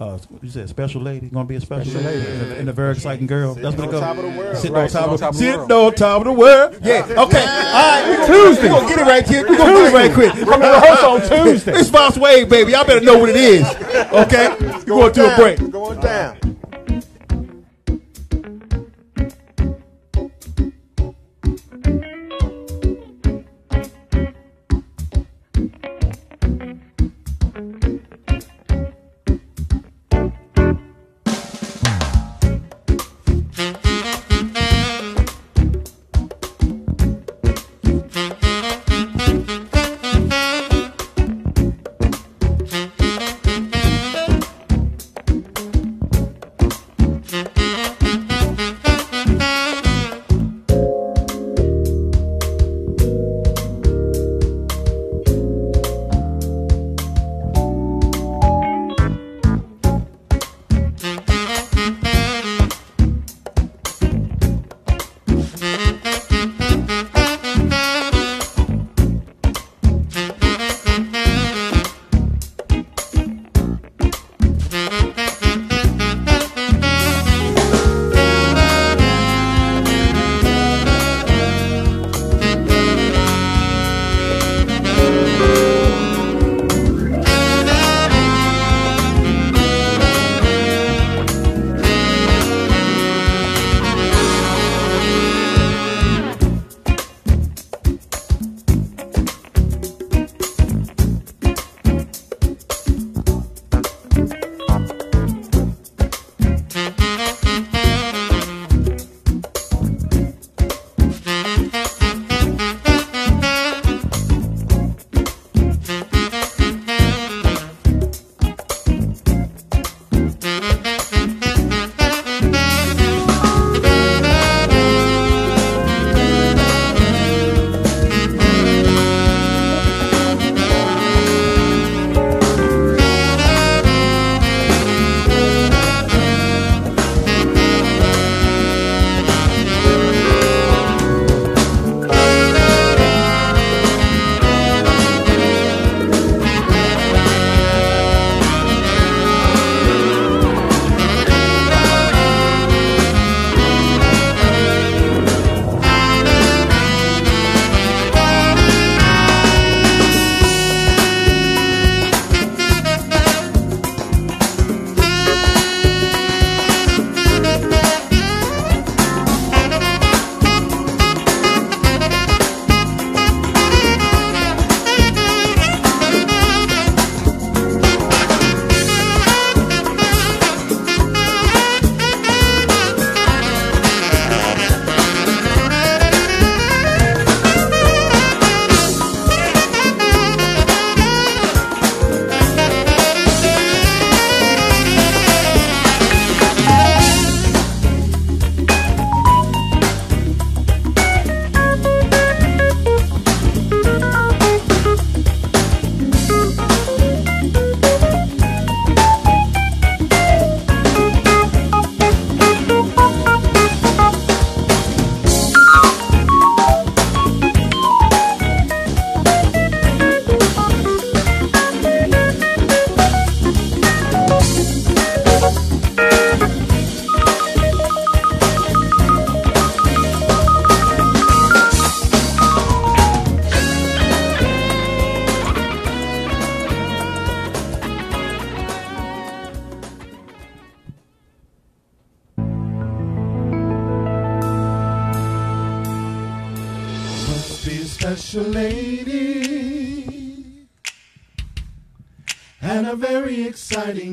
[0.00, 2.32] uh, you said special lady, gonna be a special, Special lady, lady.
[2.42, 3.54] And, a, and a very exciting girl.
[3.54, 4.00] Sitting That's what it on goes.
[4.00, 4.56] top of the world.
[4.56, 5.72] Sitting Right, on top of, sitting on top of the sitting world.
[5.72, 6.78] on top of the world.
[6.82, 7.02] Yeah.
[7.04, 7.16] Okay.
[7.16, 8.18] All right.
[8.20, 8.62] we- Tuesday.
[8.70, 9.48] We're gonna get it right here.
[9.48, 10.32] We're gonna get it right quick.
[10.32, 11.72] Come to rehearsal on Tuesday.
[11.72, 12.72] It's Vox Wave, baby.
[12.72, 13.66] Y'all better know what it is.
[14.12, 14.48] Okay.
[14.58, 15.70] We're going to a break.
[15.70, 16.51] Going down.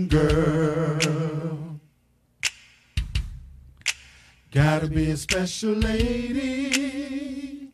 [0.07, 1.79] Girl.
[4.51, 7.71] Gotta be a special lady.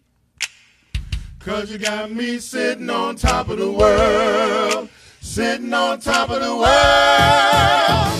[1.40, 4.90] Cause you got me sitting on top of the world.
[5.22, 8.12] Sitting on top of the world.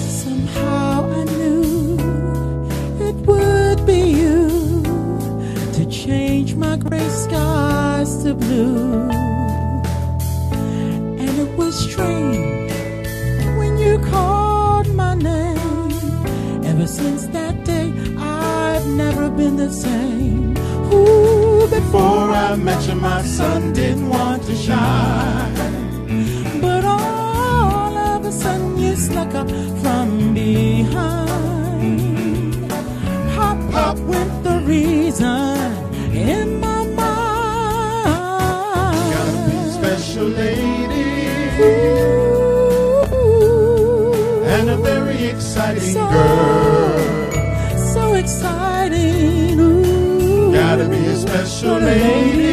[0.00, 1.98] Somehow I knew
[3.00, 4.82] it would be you
[5.74, 9.08] to change my gray skies to blue.
[11.20, 12.41] And it was strange
[16.92, 20.56] since that day, I've never been the same.
[20.92, 25.54] Ooh, Before I met you, my sun didn't want to shine.
[26.60, 29.48] But all of a sudden you snuck up
[29.82, 31.32] from behind.
[33.34, 35.56] Pop, pop went the reason
[36.30, 37.00] in my mind.
[39.14, 41.08] Gotta be a special lady
[43.12, 46.51] Ooh, and a very exciting so, girl.
[48.22, 49.58] Exciting.
[49.58, 52.52] Ooh, Gotta be a special lady.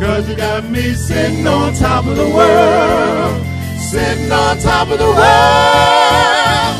[0.00, 3.46] Cause you got me sitting on top of the world.
[3.78, 6.76] Sitting on top of the world.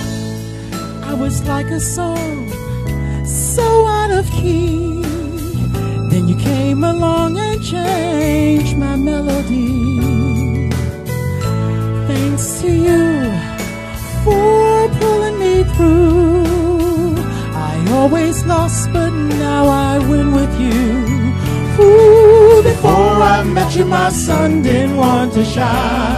[1.11, 2.51] I was like a song
[3.25, 5.03] so out of key.
[6.11, 10.71] Then you came along and changed my melody.
[12.09, 13.31] Thanks to you
[14.25, 16.06] for pulling me through.
[18.07, 20.81] Always lost, but now I win with you.
[21.85, 26.16] Ooh, Before I met you, my sun didn't want to shine.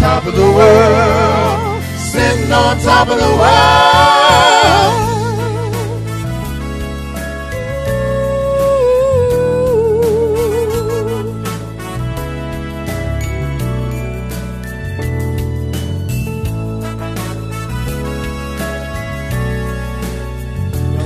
[0.00, 1.82] Top of the world.
[2.12, 4.30] Sitting on top of the world.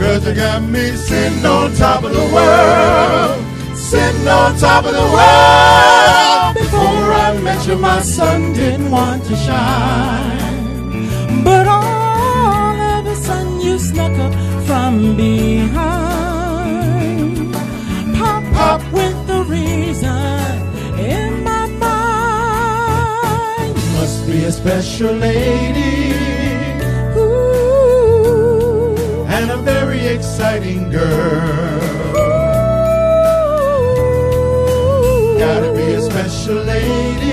[0.00, 3.76] Cause you got me sitting on top of the world.
[3.76, 5.93] Sitting on top of the world.
[7.34, 10.62] I met my sun didn't want to shine.
[11.42, 14.32] But all of a sudden you snuck up
[14.66, 15.84] from behind.
[18.16, 20.68] Pop, pop with the reason
[21.12, 23.74] in my mind.
[23.98, 26.12] Must be a special lady
[27.16, 28.94] Ooh,
[29.26, 31.80] and a very exciting girl.
[35.38, 37.23] Gotta be a special lady.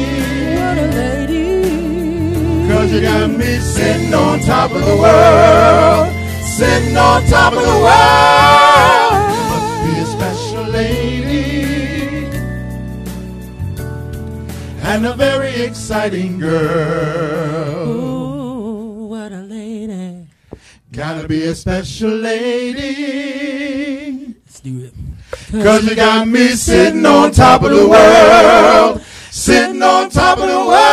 [2.91, 6.11] You got me sitting on top of the world.
[6.43, 9.13] Sitting on top of the world.
[9.49, 12.25] Must be a special lady.
[14.83, 17.87] And a very exciting girl.
[17.87, 20.27] Ooh, what a lady.
[20.91, 23.55] Gotta be a special lady.
[24.45, 24.93] Let's do it.
[25.63, 29.01] Cause you got me sitting on top of the world.
[29.31, 30.90] Sitting on top of the world.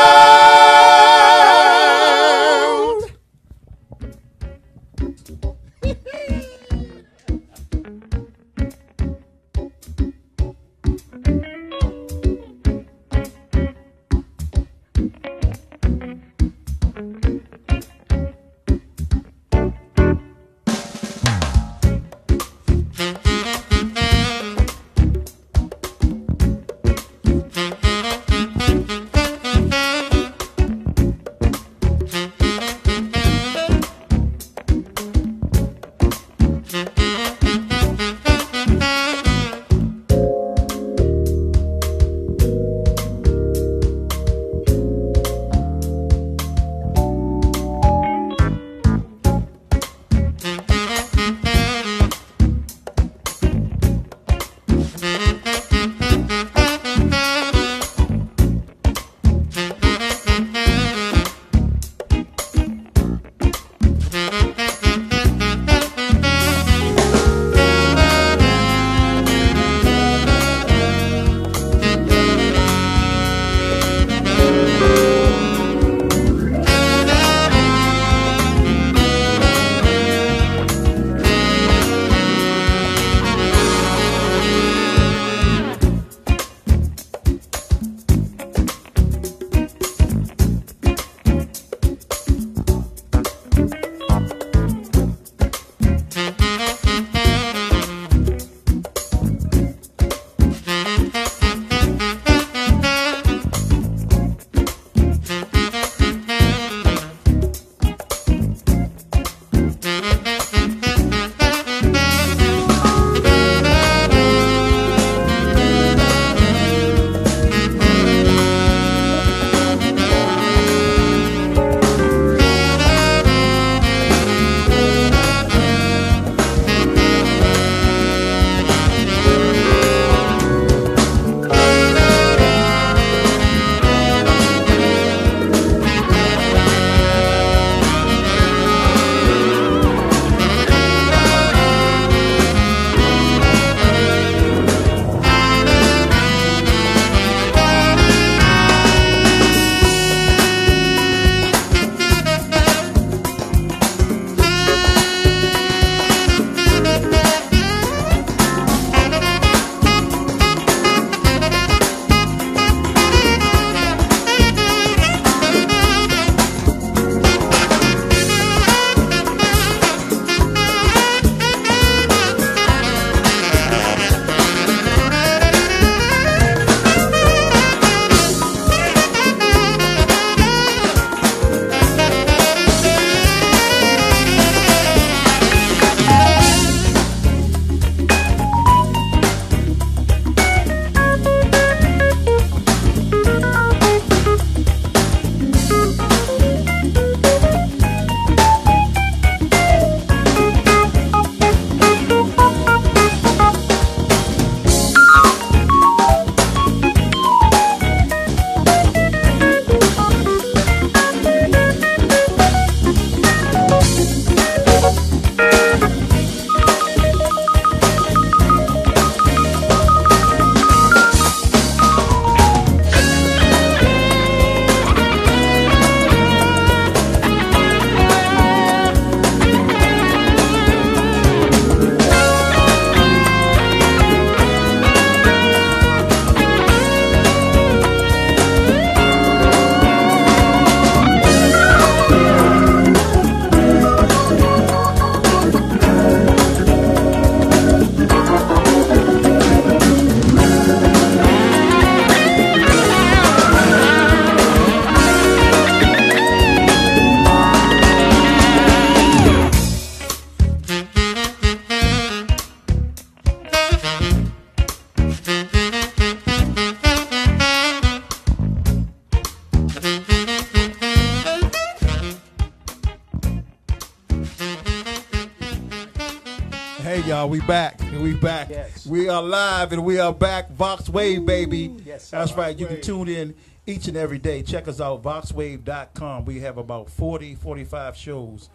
[279.68, 280.50] Live and we are back.
[280.50, 281.76] Vox Wave, baby.
[281.84, 282.18] Yes, sir.
[282.18, 282.58] That's right.
[282.58, 283.34] You can tune in
[283.66, 284.42] each and every day.
[284.42, 286.24] Check us out, voxwave.com.
[286.24, 288.48] We have about 40, 45 shows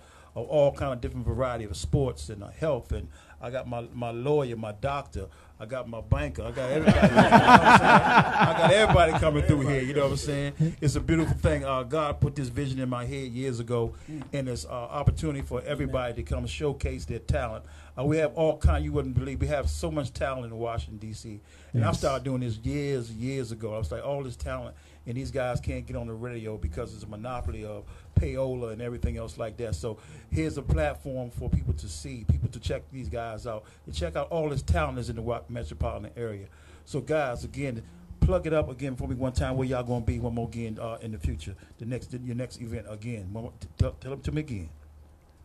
[0.44, 2.92] of all kind of different variety of sports and uh, health.
[2.92, 3.08] And
[3.42, 5.28] I got my, my lawyer, my doctor.
[5.60, 6.44] I got my banker.
[6.44, 7.08] I got everybody.
[7.08, 7.22] you know?
[7.22, 9.82] I got everybody coming through here.
[9.82, 10.54] You know what I'm saying?
[10.82, 11.64] It's a beautiful thing.
[11.64, 13.96] Uh, God put this vision in my head years ago,
[14.34, 17.64] and it's uh, opportunity for everybody to come showcase their talent.
[17.98, 18.84] Uh, we have all kind.
[18.84, 21.40] You wouldn't believe we have so much talent in Washington D.C.
[21.74, 23.76] And I started doing this years, years ago.
[23.76, 24.76] I was like, all this talent,
[25.06, 27.84] and these guys can't get on the radio because it's a monopoly of
[28.20, 29.76] payola and everything else like that.
[29.76, 29.98] So
[30.32, 34.16] here's a platform for people to see, people to check these guys out, and check
[34.16, 36.48] out all this talent in the metropolitan area.
[36.86, 37.82] So guys, again,
[38.20, 39.58] plug it up again for me one time.
[39.58, 41.56] Where y'all gonna be one more again uh, in the future?
[41.78, 43.30] The next, your next event again.
[43.32, 44.70] More- Tell, tell them to me again.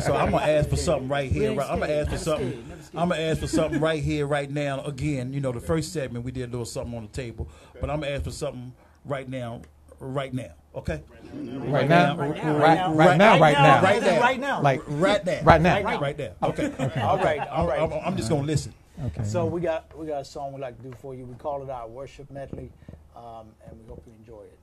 [0.02, 1.54] So I'm gonna ask for something right here.
[1.54, 2.64] Right, I'm gonna ask for something.
[2.94, 4.84] I'm gonna ask for something right here, right now.
[4.84, 7.48] Again, you know, the first segment we did a little something on the table,
[7.80, 8.74] but I'm gonna ask for something
[9.06, 9.62] right now,
[10.00, 10.52] right now.
[10.76, 11.02] Okay.
[11.34, 12.16] Right now?
[12.18, 13.82] Right Right- right now, right now.
[13.82, 14.62] right now, Right now.
[14.62, 16.00] Like, right now, right now.
[16.00, 16.32] right now.
[16.44, 16.66] Okay.
[16.80, 17.02] okay.
[17.02, 17.50] All right, Okay.
[17.50, 17.80] all right.
[17.82, 18.74] I'm, I'm, I'm just gonna listen.
[19.08, 19.24] Okay.
[19.26, 21.26] So we got we got a song we like to do for you.
[21.26, 22.72] We call it our worship medley,
[23.16, 24.58] um, and we hope you enjoy it.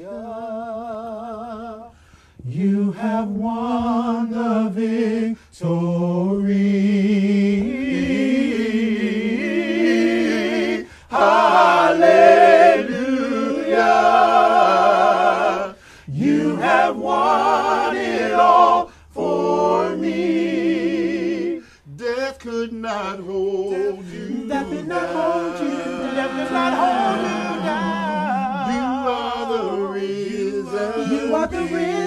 [0.00, 1.90] Hallelujah.
[2.46, 4.70] You have won the
[8.40, 9.29] victory.
[11.10, 12.14] Hallelujah.
[16.06, 21.62] You have won it all for me.
[21.96, 24.46] Death could not hold you.
[24.46, 25.78] Death could not hold you.
[26.14, 28.70] Death could not hold you down.
[28.72, 31.10] You are the risen.
[31.10, 31.99] You are the risen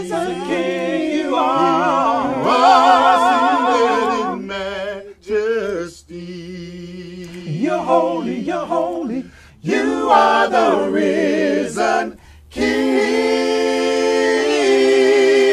[10.14, 12.20] are the risen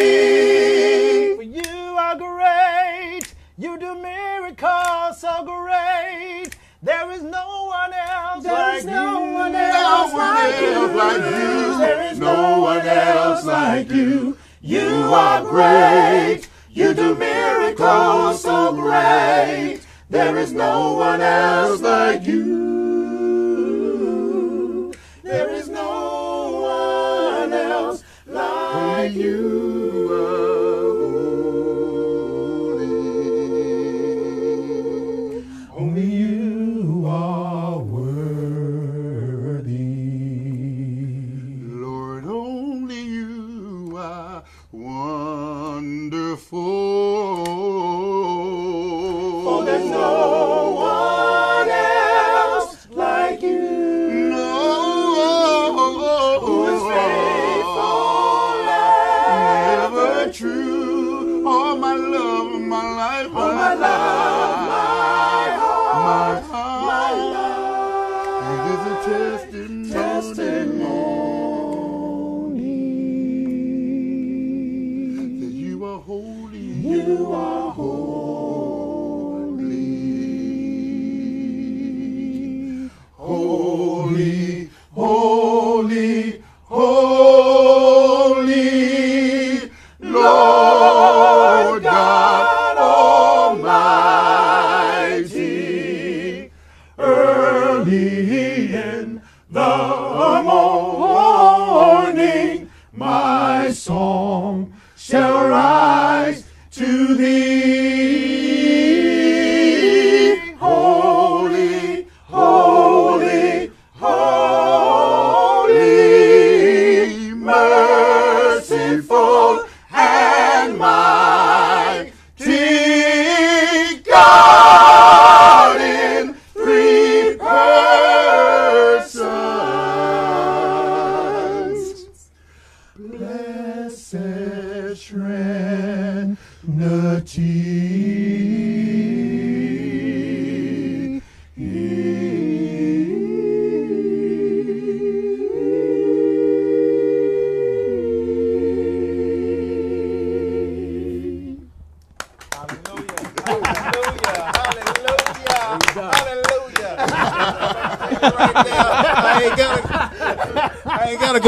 [0.01, 1.37] King.
[1.37, 3.23] For you are great.
[3.59, 6.51] You do miracles so great.
[6.83, 9.33] There is no one else There like is no you.
[9.33, 11.79] one else like you.
[11.79, 14.37] There is no one else like you.
[14.61, 14.89] You
[15.25, 16.49] are great.
[16.71, 19.81] You do miracles so great.
[20.09, 22.70] There is no one else like you.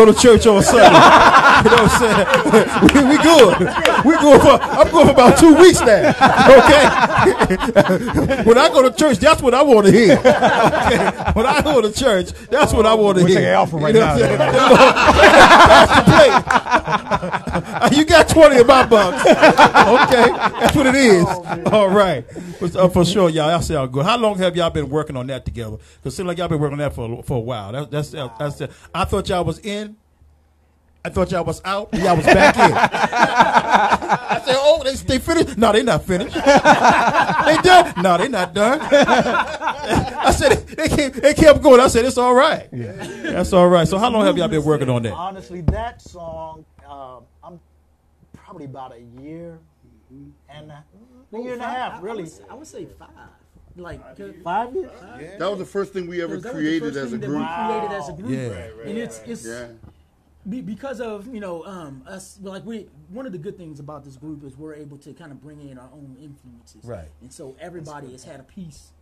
[0.05, 0.99] Go to church on Sunday.
[1.63, 3.07] You know what I'm saying?
[3.07, 3.59] we, we good.
[4.05, 4.59] We good for.
[4.61, 6.09] I'm going for about two weeks now.
[6.59, 6.83] Okay.
[8.49, 10.15] when I go to church, that's what I want to hear.
[10.19, 11.31] Okay.
[11.35, 13.37] When I go to church, that's what I want to We're hear.
[13.39, 15.33] taking Alpha right you know now, what I'm saying?
[15.69, 16.62] Pass the plate.
[17.93, 19.21] you got twenty of my bucks.
[19.27, 20.31] Okay,
[20.61, 21.27] that's what it is.
[21.73, 22.25] All right,
[22.61, 23.51] But, uh, for sure, y'all.
[23.51, 24.05] Y'all sound good.
[24.05, 25.77] How long have y'all been working on that together?
[25.77, 27.73] Because it seems like y'all been working on that for for a while.
[27.73, 28.57] That, that's that's.
[28.57, 29.97] that's I thought y'all was in.
[31.05, 31.93] I thought y'all was out.
[31.95, 32.73] Y'all was back in.
[32.73, 35.59] I said, "Oh, they they finished?
[35.59, 36.35] No, they not finished.
[36.35, 37.93] they done?
[38.01, 42.35] No, they not done." I said, "They kept, they kept going." I said, "It's all
[42.35, 42.69] right.
[42.73, 42.93] Yeah.
[42.93, 45.13] That's all right." So, how long have y'all been working on that?
[45.13, 47.25] Honestly, that song, um, I'm
[48.53, 49.59] probably about a year
[50.51, 50.85] and a,
[51.33, 52.29] a year and a half, really.
[52.51, 53.09] I would say five.
[53.75, 54.03] Like
[54.45, 54.91] Five years?
[55.39, 57.39] That was the first thing we ever Because that was the created as a group.
[57.39, 58.85] We created as a group, Yeah.
[58.91, 59.69] and it's it's Yeah.
[60.47, 62.39] be, because of you know um, us.
[62.43, 65.33] Like we, one of the good things about this group is we're able to kind
[65.33, 67.09] of bring in our own influences, Right.
[67.23, 68.93] And so everybody has had a piece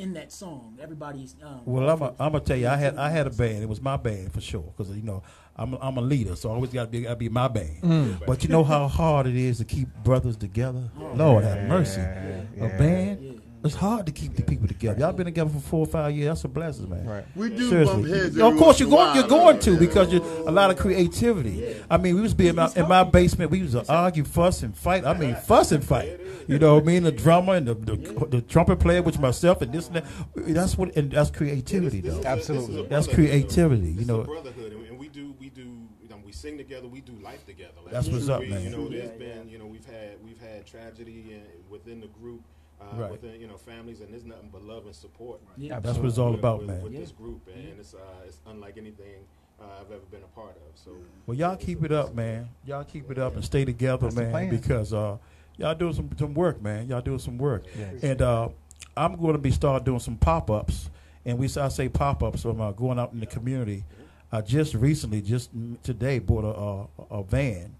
[0.00, 0.78] in that song.
[0.82, 1.88] Everybody's um, Well,
[2.18, 3.62] I'm gonna tell you, I had I had a band.
[3.62, 5.22] It was my band for sure, because you know
[5.56, 7.48] I'm a, I'm a leader, so I always got to be got to be my
[7.48, 8.20] band.
[8.26, 10.90] But you know how hard it is to keep brothers together.
[10.96, 13.29] Lord have mercy, a band.
[13.62, 15.00] It's hard to keep the people together.
[15.00, 16.28] Y'all been together for four or five years.
[16.28, 17.04] That's a blessing, man.
[17.06, 17.24] Right.
[17.36, 18.02] We do Seriously.
[18.02, 18.38] bump heads.
[18.38, 19.14] of course, you're going.
[19.16, 21.76] You're going to because you're a lot of creativity.
[21.90, 23.50] I mean, we was being out in my basement.
[23.50, 25.04] We used to argue, fuss, and fight.
[25.04, 26.20] I mean, fuss and fight.
[26.48, 29.72] You know, me and the drummer and the, the, the trumpet player, which myself and
[29.72, 30.04] this and that.
[30.34, 32.22] That's what and that's creativity, though.
[32.24, 32.86] Absolutely.
[32.86, 33.90] That's creativity.
[33.92, 35.62] You know, brotherhood, and- and we do we do
[36.02, 37.72] you we sing together, we do life together.
[37.82, 38.62] Like, That's what's up, we- man.
[38.62, 42.42] You know, there's been you know we've had we've had tragedy in, within the group,
[42.80, 43.10] uh, Right.
[43.10, 45.40] within you know families, and there's nothing but love and support.
[45.56, 45.80] Yeah.
[45.80, 46.82] That's what it's all with- about, with, man.
[46.82, 47.00] With Yeah.
[47.00, 49.24] this group, and it's uh, it's unlike anything
[49.60, 50.62] uh, I've ever been a part of.
[50.74, 50.92] So
[51.26, 52.48] well, y'all keep it up, man.
[52.64, 55.18] Y'all keep it up and stay together, That's man, because uh,
[55.58, 56.88] y'all doing some some work, man.
[56.88, 58.02] Y'all doing some work, Yes.
[58.02, 58.48] and uh,
[58.96, 60.90] I'm going to be start doing some pop ups,
[61.24, 62.40] and we I say pop ups.
[62.42, 63.84] So I'm uh, going out in the community.
[64.32, 67.74] I just recently, just mm, today, bought a a, a van.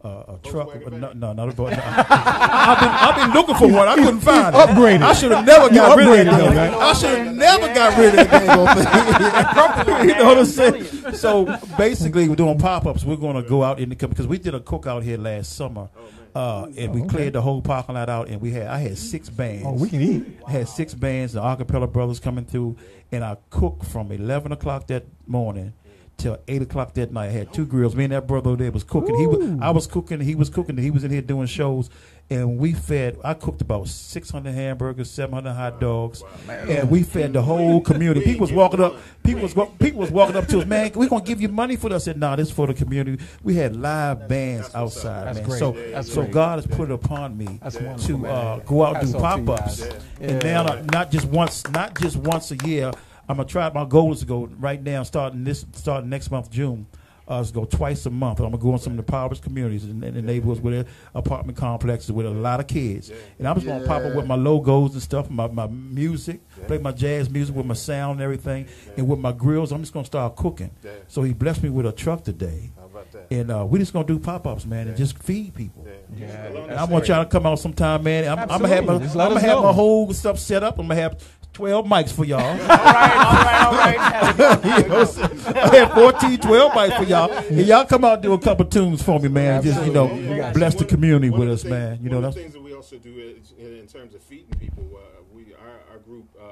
[0.00, 0.28] All right.
[0.28, 1.72] Uh, a truck, uh, no, no, not a boat.
[1.76, 1.82] No.
[1.84, 3.88] I've been, I've been looking for one.
[3.88, 4.58] I couldn't find it.
[4.58, 5.02] upgraded.
[5.02, 6.38] I should have never got rid of upgraded, that.
[6.38, 6.74] though, thing.
[6.82, 10.08] I should have never got rid of that thing.
[10.08, 11.14] you know what I'm saying?
[11.14, 13.04] So basically, we're doing pop ups.
[13.04, 15.88] We're going to go out in the because we did a cookout here last summer,
[16.34, 19.28] uh, and we cleared the whole parking lot out, and we had I had six
[19.28, 19.64] bands.
[19.66, 20.24] Oh, we can eat.
[20.46, 22.76] I had six bands, the acapella brothers coming through,
[23.10, 25.72] and I cooked from eleven o'clock that morning
[26.18, 27.28] till eight o'clock that night.
[27.28, 27.96] I had two grills.
[27.96, 29.16] Me and that brother there was cooking.
[29.16, 30.20] He was, I was cooking.
[30.20, 30.76] He was cooking.
[30.76, 31.88] He was in here doing shows,
[32.28, 33.18] and we fed.
[33.24, 37.80] I cooked about six hundred hamburgers, seven hundred hot dogs, and we fed the whole
[37.80, 38.24] community.
[38.24, 38.96] People was walking up.
[39.22, 40.66] People was people was walking up to us.
[40.66, 42.02] Man, we gonna give you money for this.
[42.02, 43.22] I said, Nah, this is for the community.
[43.42, 45.44] We had live bands outside, man.
[45.44, 45.58] great.
[45.58, 46.32] So, That's so great.
[46.32, 47.60] God has put it upon me
[48.06, 49.88] to uh, go out and do off to you pop ups.
[50.20, 52.92] And now, not just once, not just once a year.
[53.28, 53.70] I'm gonna try.
[53.70, 56.86] My goal is to go right now, starting this, starting next month, June.
[57.30, 58.38] Uh, is go twice a month.
[58.40, 60.86] I'm gonna go in some of the poorest communities in, in the neighborhoods with their
[61.14, 64.34] apartment complexes with a lot of kids, and I'm just gonna pop up with my
[64.34, 68.66] logos and stuff, my my music, play my jazz music with my sound and everything,
[68.96, 69.72] and with my grills.
[69.72, 70.70] I'm just gonna start cooking.
[70.82, 70.92] Yeah.
[71.06, 73.26] So he blessed me with a truck today, How about that?
[73.30, 75.86] and uh, we just gonna do pop ups, man, and just feed people.
[76.16, 76.26] Yeah.
[76.26, 76.44] Yeah.
[76.46, 78.26] And I want y'all to come out sometime, man.
[78.26, 79.64] I'm, I'm gonna have my, I'm gonna have know.
[79.64, 80.78] my whole stuff set up.
[80.78, 81.22] I'm gonna have
[81.58, 82.38] 12 mics for y'all.
[82.50, 84.64] All right, all right, all right.
[84.84, 85.56] You know what I'm saying?
[85.56, 87.32] I have 14, 12 mics for y'all.
[87.32, 89.64] And y'all come out and do a couple tunes for me, man.
[89.64, 90.06] Just you know,
[90.54, 91.98] bless the community with us, man.
[92.00, 94.54] You know that's the things that we also do is, in, in terms of feeding
[94.60, 94.84] people.
[94.94, 95.00] Uh,
[95.34, 96.44] we our, our group uh,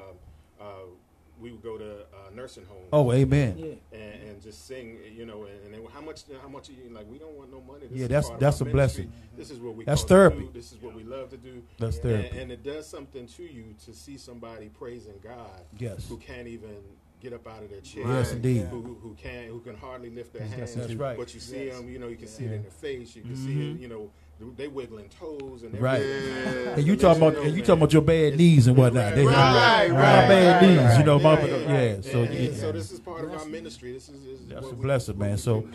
[0.60, 0.66] uh,
[1.40, 2.88] we would go to uh, nursing homes.
[2.92, 3.54] oh, amen.
[3.58, 3.98] Yeah.
[3.98, 7.06] and, and just sing, you know, and, and then how much, how much, you like,
[7.10, 7.86] we don't want no money.
[7.86, 9.12] This Yeah, that's- that's our a blessing.
[9.36, 9.84] This is what we.
[9.84, 10.38] That's call to therapy.
[10.40, 10.50] do.
[10.54, 11.62] This is what we love to do.
[11.78, 12.38] That's And- therapy.
[12.38, 15.62] and, it does something to you to see somebody praising God.
[15.78, 16.08] Yes.
[16.08, 16.76] who can't even
[17.20, 18.06] get up out of their chair.
[18.06, 18.62] Yes, indeed.
[18.66, 20.74] Who, who, who can who can hardly lift their hands.
[20.74, 21.16] That's right.
[21.18, 23.16] But you see them, you know, you can see it in their face.
[23.16, 24.10] You can see it, you know,
[24.56, 26.00] they wiggling toes and Right.
[26.02, 26.66] everything.
[26.78, 27.60] And you To talking about and you man.
[27.64, 29.14] talking about your bad knees and whatnot.
[29.14, 30.78] They- Right, my right, bad right, knees.
[30.78, 30.98] right.
[30.98, 31.74] You know, my Yeah, yeah.
[31.94, 32.04] right.
[32.04, 32.60] So And- and yeah.
[32.60, 33.92] so this is part of our ministry.
[33.92, 35.38] This is, is That's what a blessing, man.
[35.38, 35.68] So do.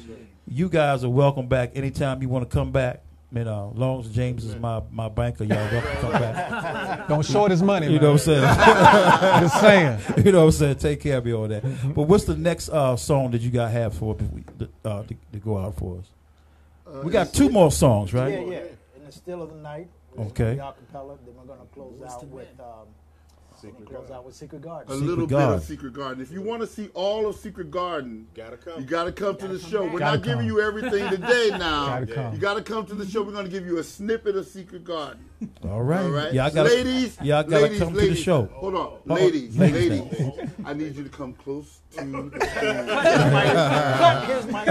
[0.47, 3.01] you guys are welcome back anytime you want to come back.
[3.33, 7.07] Man, uh, long as James is my, my banker, y'all welcome to come back.
[7.07, 8.01] Don't short his money, You man.
[8.01, 8.41] know what I'm saying?
[9.41, 9.99] Just saying.
[10.25, 10.75] you know what I'm saying?
[10.75, 11.93] Take care of me on that.
[11.95, 14.17] But what's the next uh, song that you got have for
[14.83, 16.05] uh, to, to go out for us?
[16.91, 18.33] Uh, We got two more songs, right?
[18.33, 18.63] Yeah, yeah.
[18.97, 19.87] In the still of the night.
[20.17, 20.55] Okay.
[20.55, 21.17] The acapella.
[21.25, 22.87] Then we're gonna close out with um,
[23.85, 24.87] Close out with Secret A Garden.
[24.93, 25.55] Secret little bit Garden.
[25.57, 26.23] of Secret Garden.
[26.23, 28.79] If you want to see all of Secret Garden, Gotta come.
[28.81, 29.83] you got to come to the show.
[29.85, 31.85] We're Gotta not giving you everything today now.
[31.99, 32.33] Gotta come.
[32.33, 33.21] You got to come to the show.
[33.21, 35.23] We're going to give you a snippet of Secret Garden.
[35.67, 36.01] All right.
[36.03, 38.45] All right, Y'all gotta, ladies, y'all gotta ladies, come to the show.
[38.53, 40.49] Hold on, Oh, ladies, ladies ladies.
[40.65, 44.65] I need you to come close to the Cut his mic.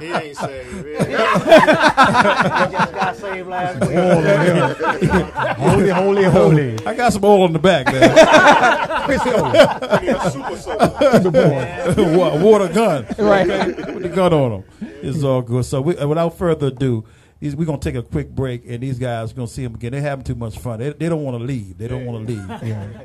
[0.00, 0.84] He ain't saved.
[0.84, 1.14] He ain't- He
[2.76, 3.96] just got saved last week.
[5.58, 6.86] Holy, holy, holy.
[6.86, 8.08] I got some oil in the back there.
[10.00, 12.16] he a super soaker.
[12.18, 13.06] Wa- Water gun.
[13.18, 13.48] Right.
[13.48, 13.92] Okay?
[13.92, 14.64] Put the gun on him.
[15.02, 15.64] It's all good.
[15.64, 17.04] So we, without further ado,
[17.40, 19.62] these, we're going to take a quick break, and these guys are going to see
[19.62, 19.92] them again.
[19.92, 20.78] They're having too much fun.
[20.78, 21.76] They, they don't want to leave.
[21.76, 22.48] They don't want to leave.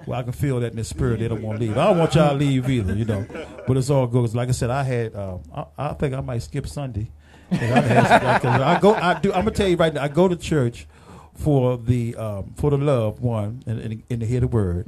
[0.07, 1.19] Well, I can feel that in the spirit.
[1.19, 1.77] They don't want to leave.
[1.77, 3.25] I don't want y'all to leave either, you know.
[3.67, 4.33] But it's all good.
[4.33, 7.11] Like I said, I had, um, I, I think I might skip Sunday.
[7.51, 9.33] I, had- I go, I do.
[9.33, 10.03] I'm gonna tell you right now.
[10.03, 10.87] I go to church
[11.35, 14.85] for the um, for the love one and, and, and to hear the word.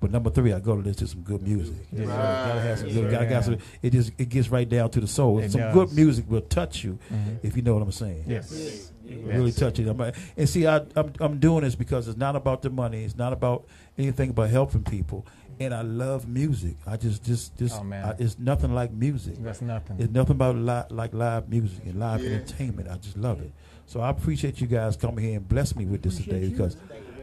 [0.00, 1.76] But number three, I go to listen to some good music.
[1.92, 3.10] You know, gotta have some good.
[3.10, 5.38] Gotta, got some, it just it gets right down to the soul.
[5.40, 5.74] It some does.
[5.74, 6.98] good music will touch you
[7.42, 8.24] if you know what I'm saying.
[8.26, 8.92] Yes.
[9.08, 9.86] Really touch it.
[9.88, 10.00] I'm,
[10.36, 13.04] and see, I, I'm I'm doing this because it's not about the money.
[13.04, 13.66] It's not about
[13.96, 15.24] anything but helping people.
[15.58, 16.76] And I love music.
[16.86, 18.04] I just just just Oh, man.
[18.04, 19.36] I, it's nothing like music.
[19.38, 19.96] That's nothing.
[20.00, 22.30] It's nothing about li- like live music and live Yeah.
[22.32, 22.88] entertainment.
[22.90, 23.52] I just love it.
[23.86, 26.76] So I appreciate you guys coming here and bless me with this today because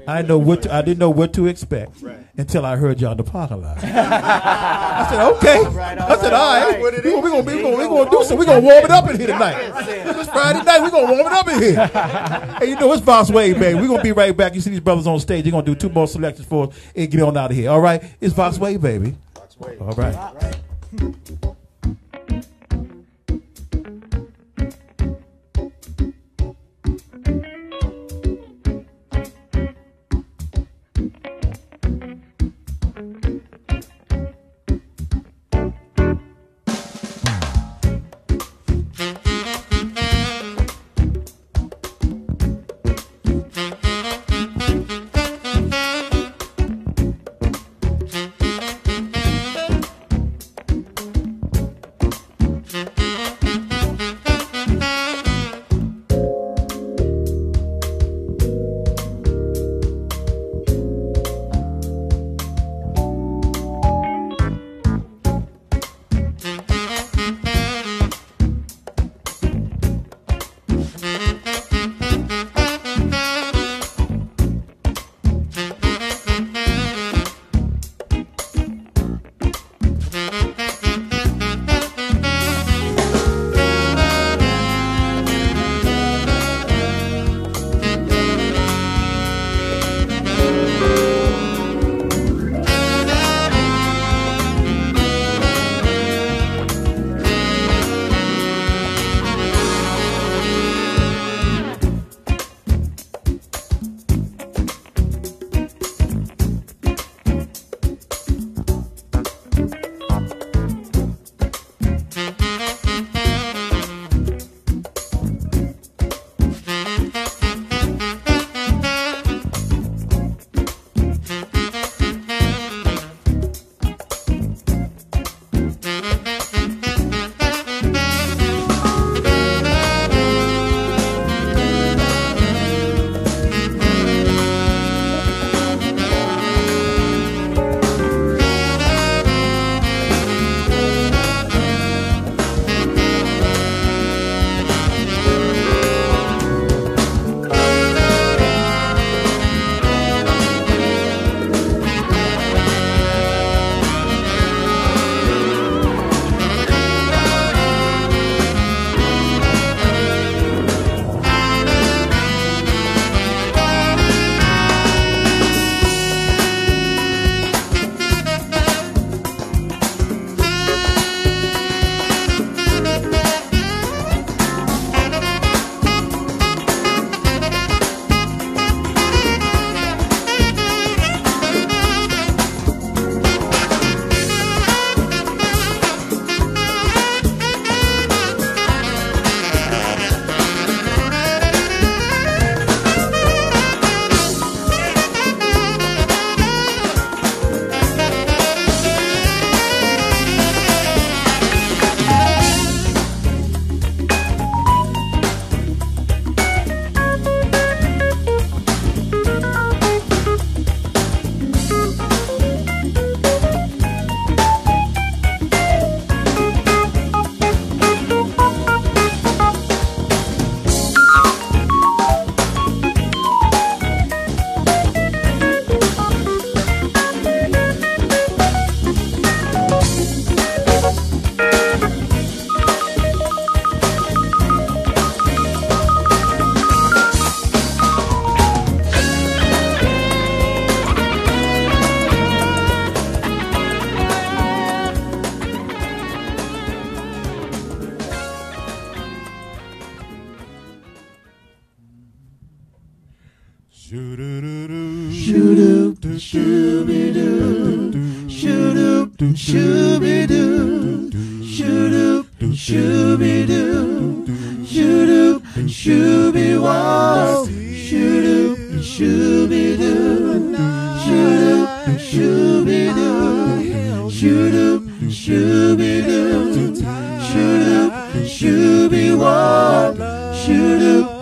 [0.08, 2.02] I know what to, I didn't know what to expect
[2.38, 3.78] until I heard y'all in the parking lot.
[3.84, 5.76] I said, okay.
[5.76, 6.76] right, I said, all right.
[6.76, 8.38] all We're gonna, we gonna, we gonna, gonna do something.
[8.38, 9.56] We're gonna warm it up in here tonight.
[9.60, 10.82] It's Friday night.
[10.82, 11.88] We're gonna warm it up in here.
[12.60, 13.80] hey, you know it's Boss Wave, baby.
[13.80, 14.56] We're gonna be right back.
[14.56, 15.44] You see these brothers on stage.
[15.44, 17.70] They're gonna do two more selections for us and get on out of here.
[17.70, 18.04] All right.
[18.20, 19.16] It's Vox Wave, baby.
[19.36, 19.82] Vox Wave.
[19.82, 20.58] All right.
[21.00, 21.56] Shoo-doo,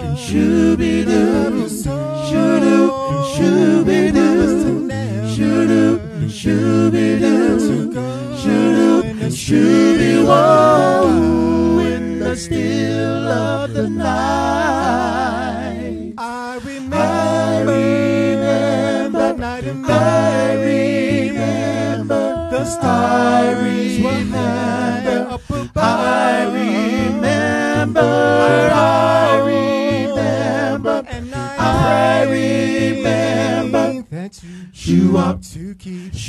[0.02, 1.70] Shooby-doo,
[2.28, 2.86] shoo-doo,
[3.34, 4.11] shooby-doo.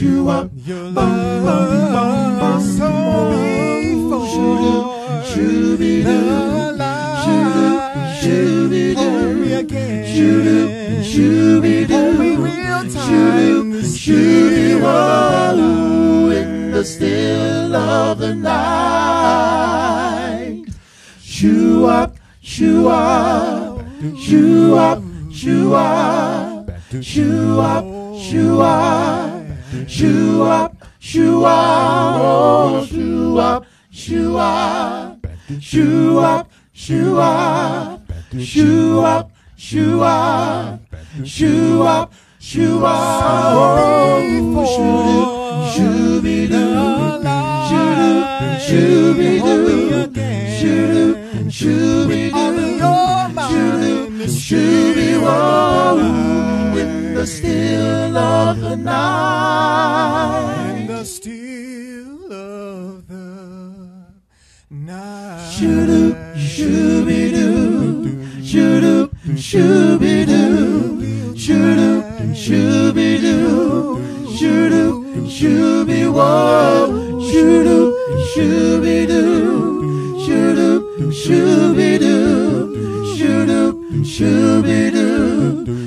[0.01, 2.89] You up your love so
[3.83, 4.27] before
[5.29, 6.79] shooby doo
[8.21, 9.19] shooby doo
[10.15, 10.57] shooby
[11.11, 12.17] shooby doo
[13.05, 19.45] shooby shooby whoa in the still of the night
[21.21, 23.81] shoo up shoo up
[24.19, 26.71] shoo up shoo up
[27.03, 27.85] shoo up
[28.19, 29.02] shoo up
[30.03, 35.21] shoo up shoo up oh shoo up shoo up
[35.61, 38.01] shoo up shoo up
[38.37, 40.91] shoo up shoo up
[41.25, 44.19] shoo up shoo up oh
[45.73, 47.23] shooby doo
[48.67, 49.63] shooby doo
[50.19, 50.41] shooby
[50.99, 51.13] doo
[51.59, 52.99] shooby doo
[54.27, 56.42] shooby whoa in
[57.23, 60.81] the still of the night.
[60.81, 63.77] In the still of the
[64.69, 65.53] night.
[65.55, 74.03] Shoo-doop, shoo-be-doo, shoo-doop, shoo-be-doo, shoo-doop, shoo-be-doo,
[74.37, 77.95] shoo-doop, shoo-be-whoa, shoo-doop,
[78.35, 80.83] shoo-be-doo, shoo-doop,
[81.23, 85.82] shoo-be-doo, shoo-doop, shoo-be-doo.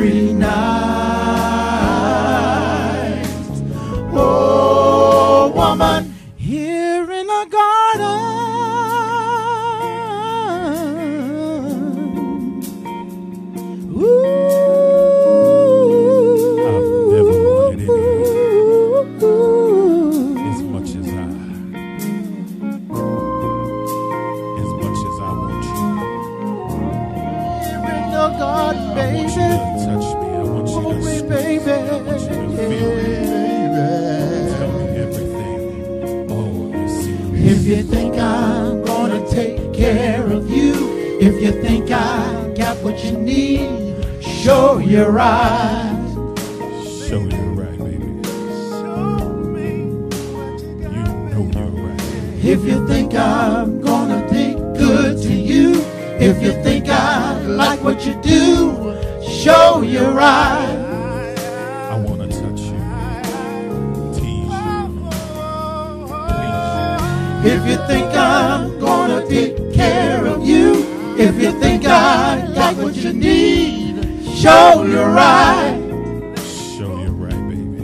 [0.00, 0.97] Every night.
[41.20, 46.14] If you think I got what you need, show your eyes.
[47.08, 48.06] Show you're right, baby.
[50.80, 51.04] You
[51.34, 52.44] know you're right.
[52.44, 55.82] If you think I'm gonna be good to you,
[56.20, 60.67] if you think I like what you do, show your eyes.
[71.38, 75.78] If you think I got what you need, show your eyes.
[75.86, 76.36] you.
[76.76, 77.82] Show you're right, baby.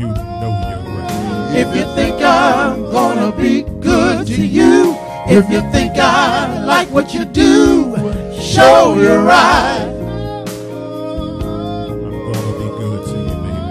[0.00, 1.54] You know you're right.
[1.54, 4.96] If you think I'm gonna be good to you,
[5.26, 7.94] if you think I like what you do,
[8.40, 9.82] show your eyes.
[11.84, 13.68] I'm gonna be good to you, baby.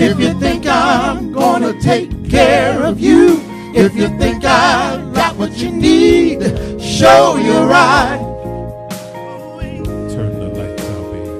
[0.00, 0.12] Real.
[0.12, 3.41] If you think I'm gonna take care of you,
[3.74, 6.40] if you think I got what you need,
[6.80, 8.20] show your eyes.
[10.12, 11.30] Turn the lights out, baby.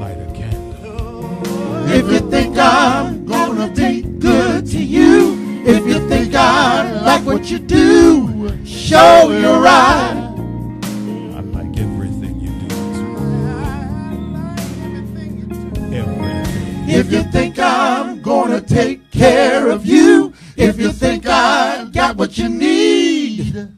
[0.00, 1.88] Light a candle.
[1.88, 5.36] If you think I'm gonna be good to you,
[5.66, 10.16] if you think I like what you do, show your eyes.
[11.36, 12.74] I like everything you do.
[15.94, 16.88] Everything.
[16.88, 20.03] If you think I'm gonna take care of you,
[20.56, 23.68] if you think I got what you need,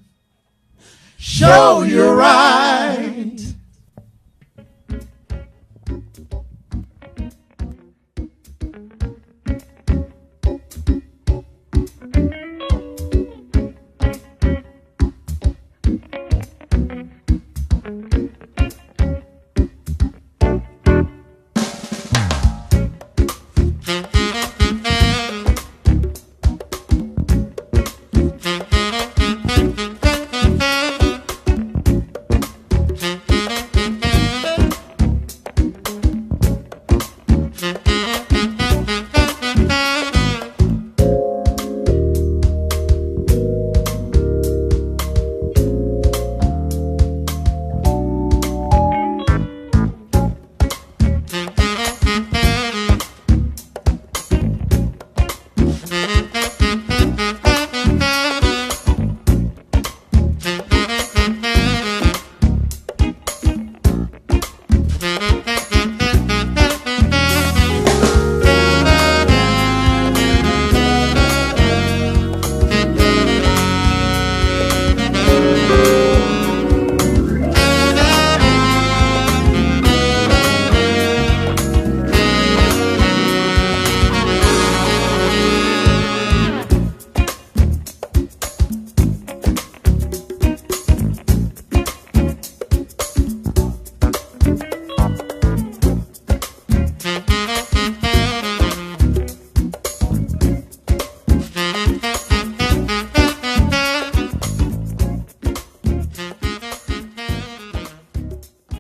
[1.18, 2.65] show your eyes.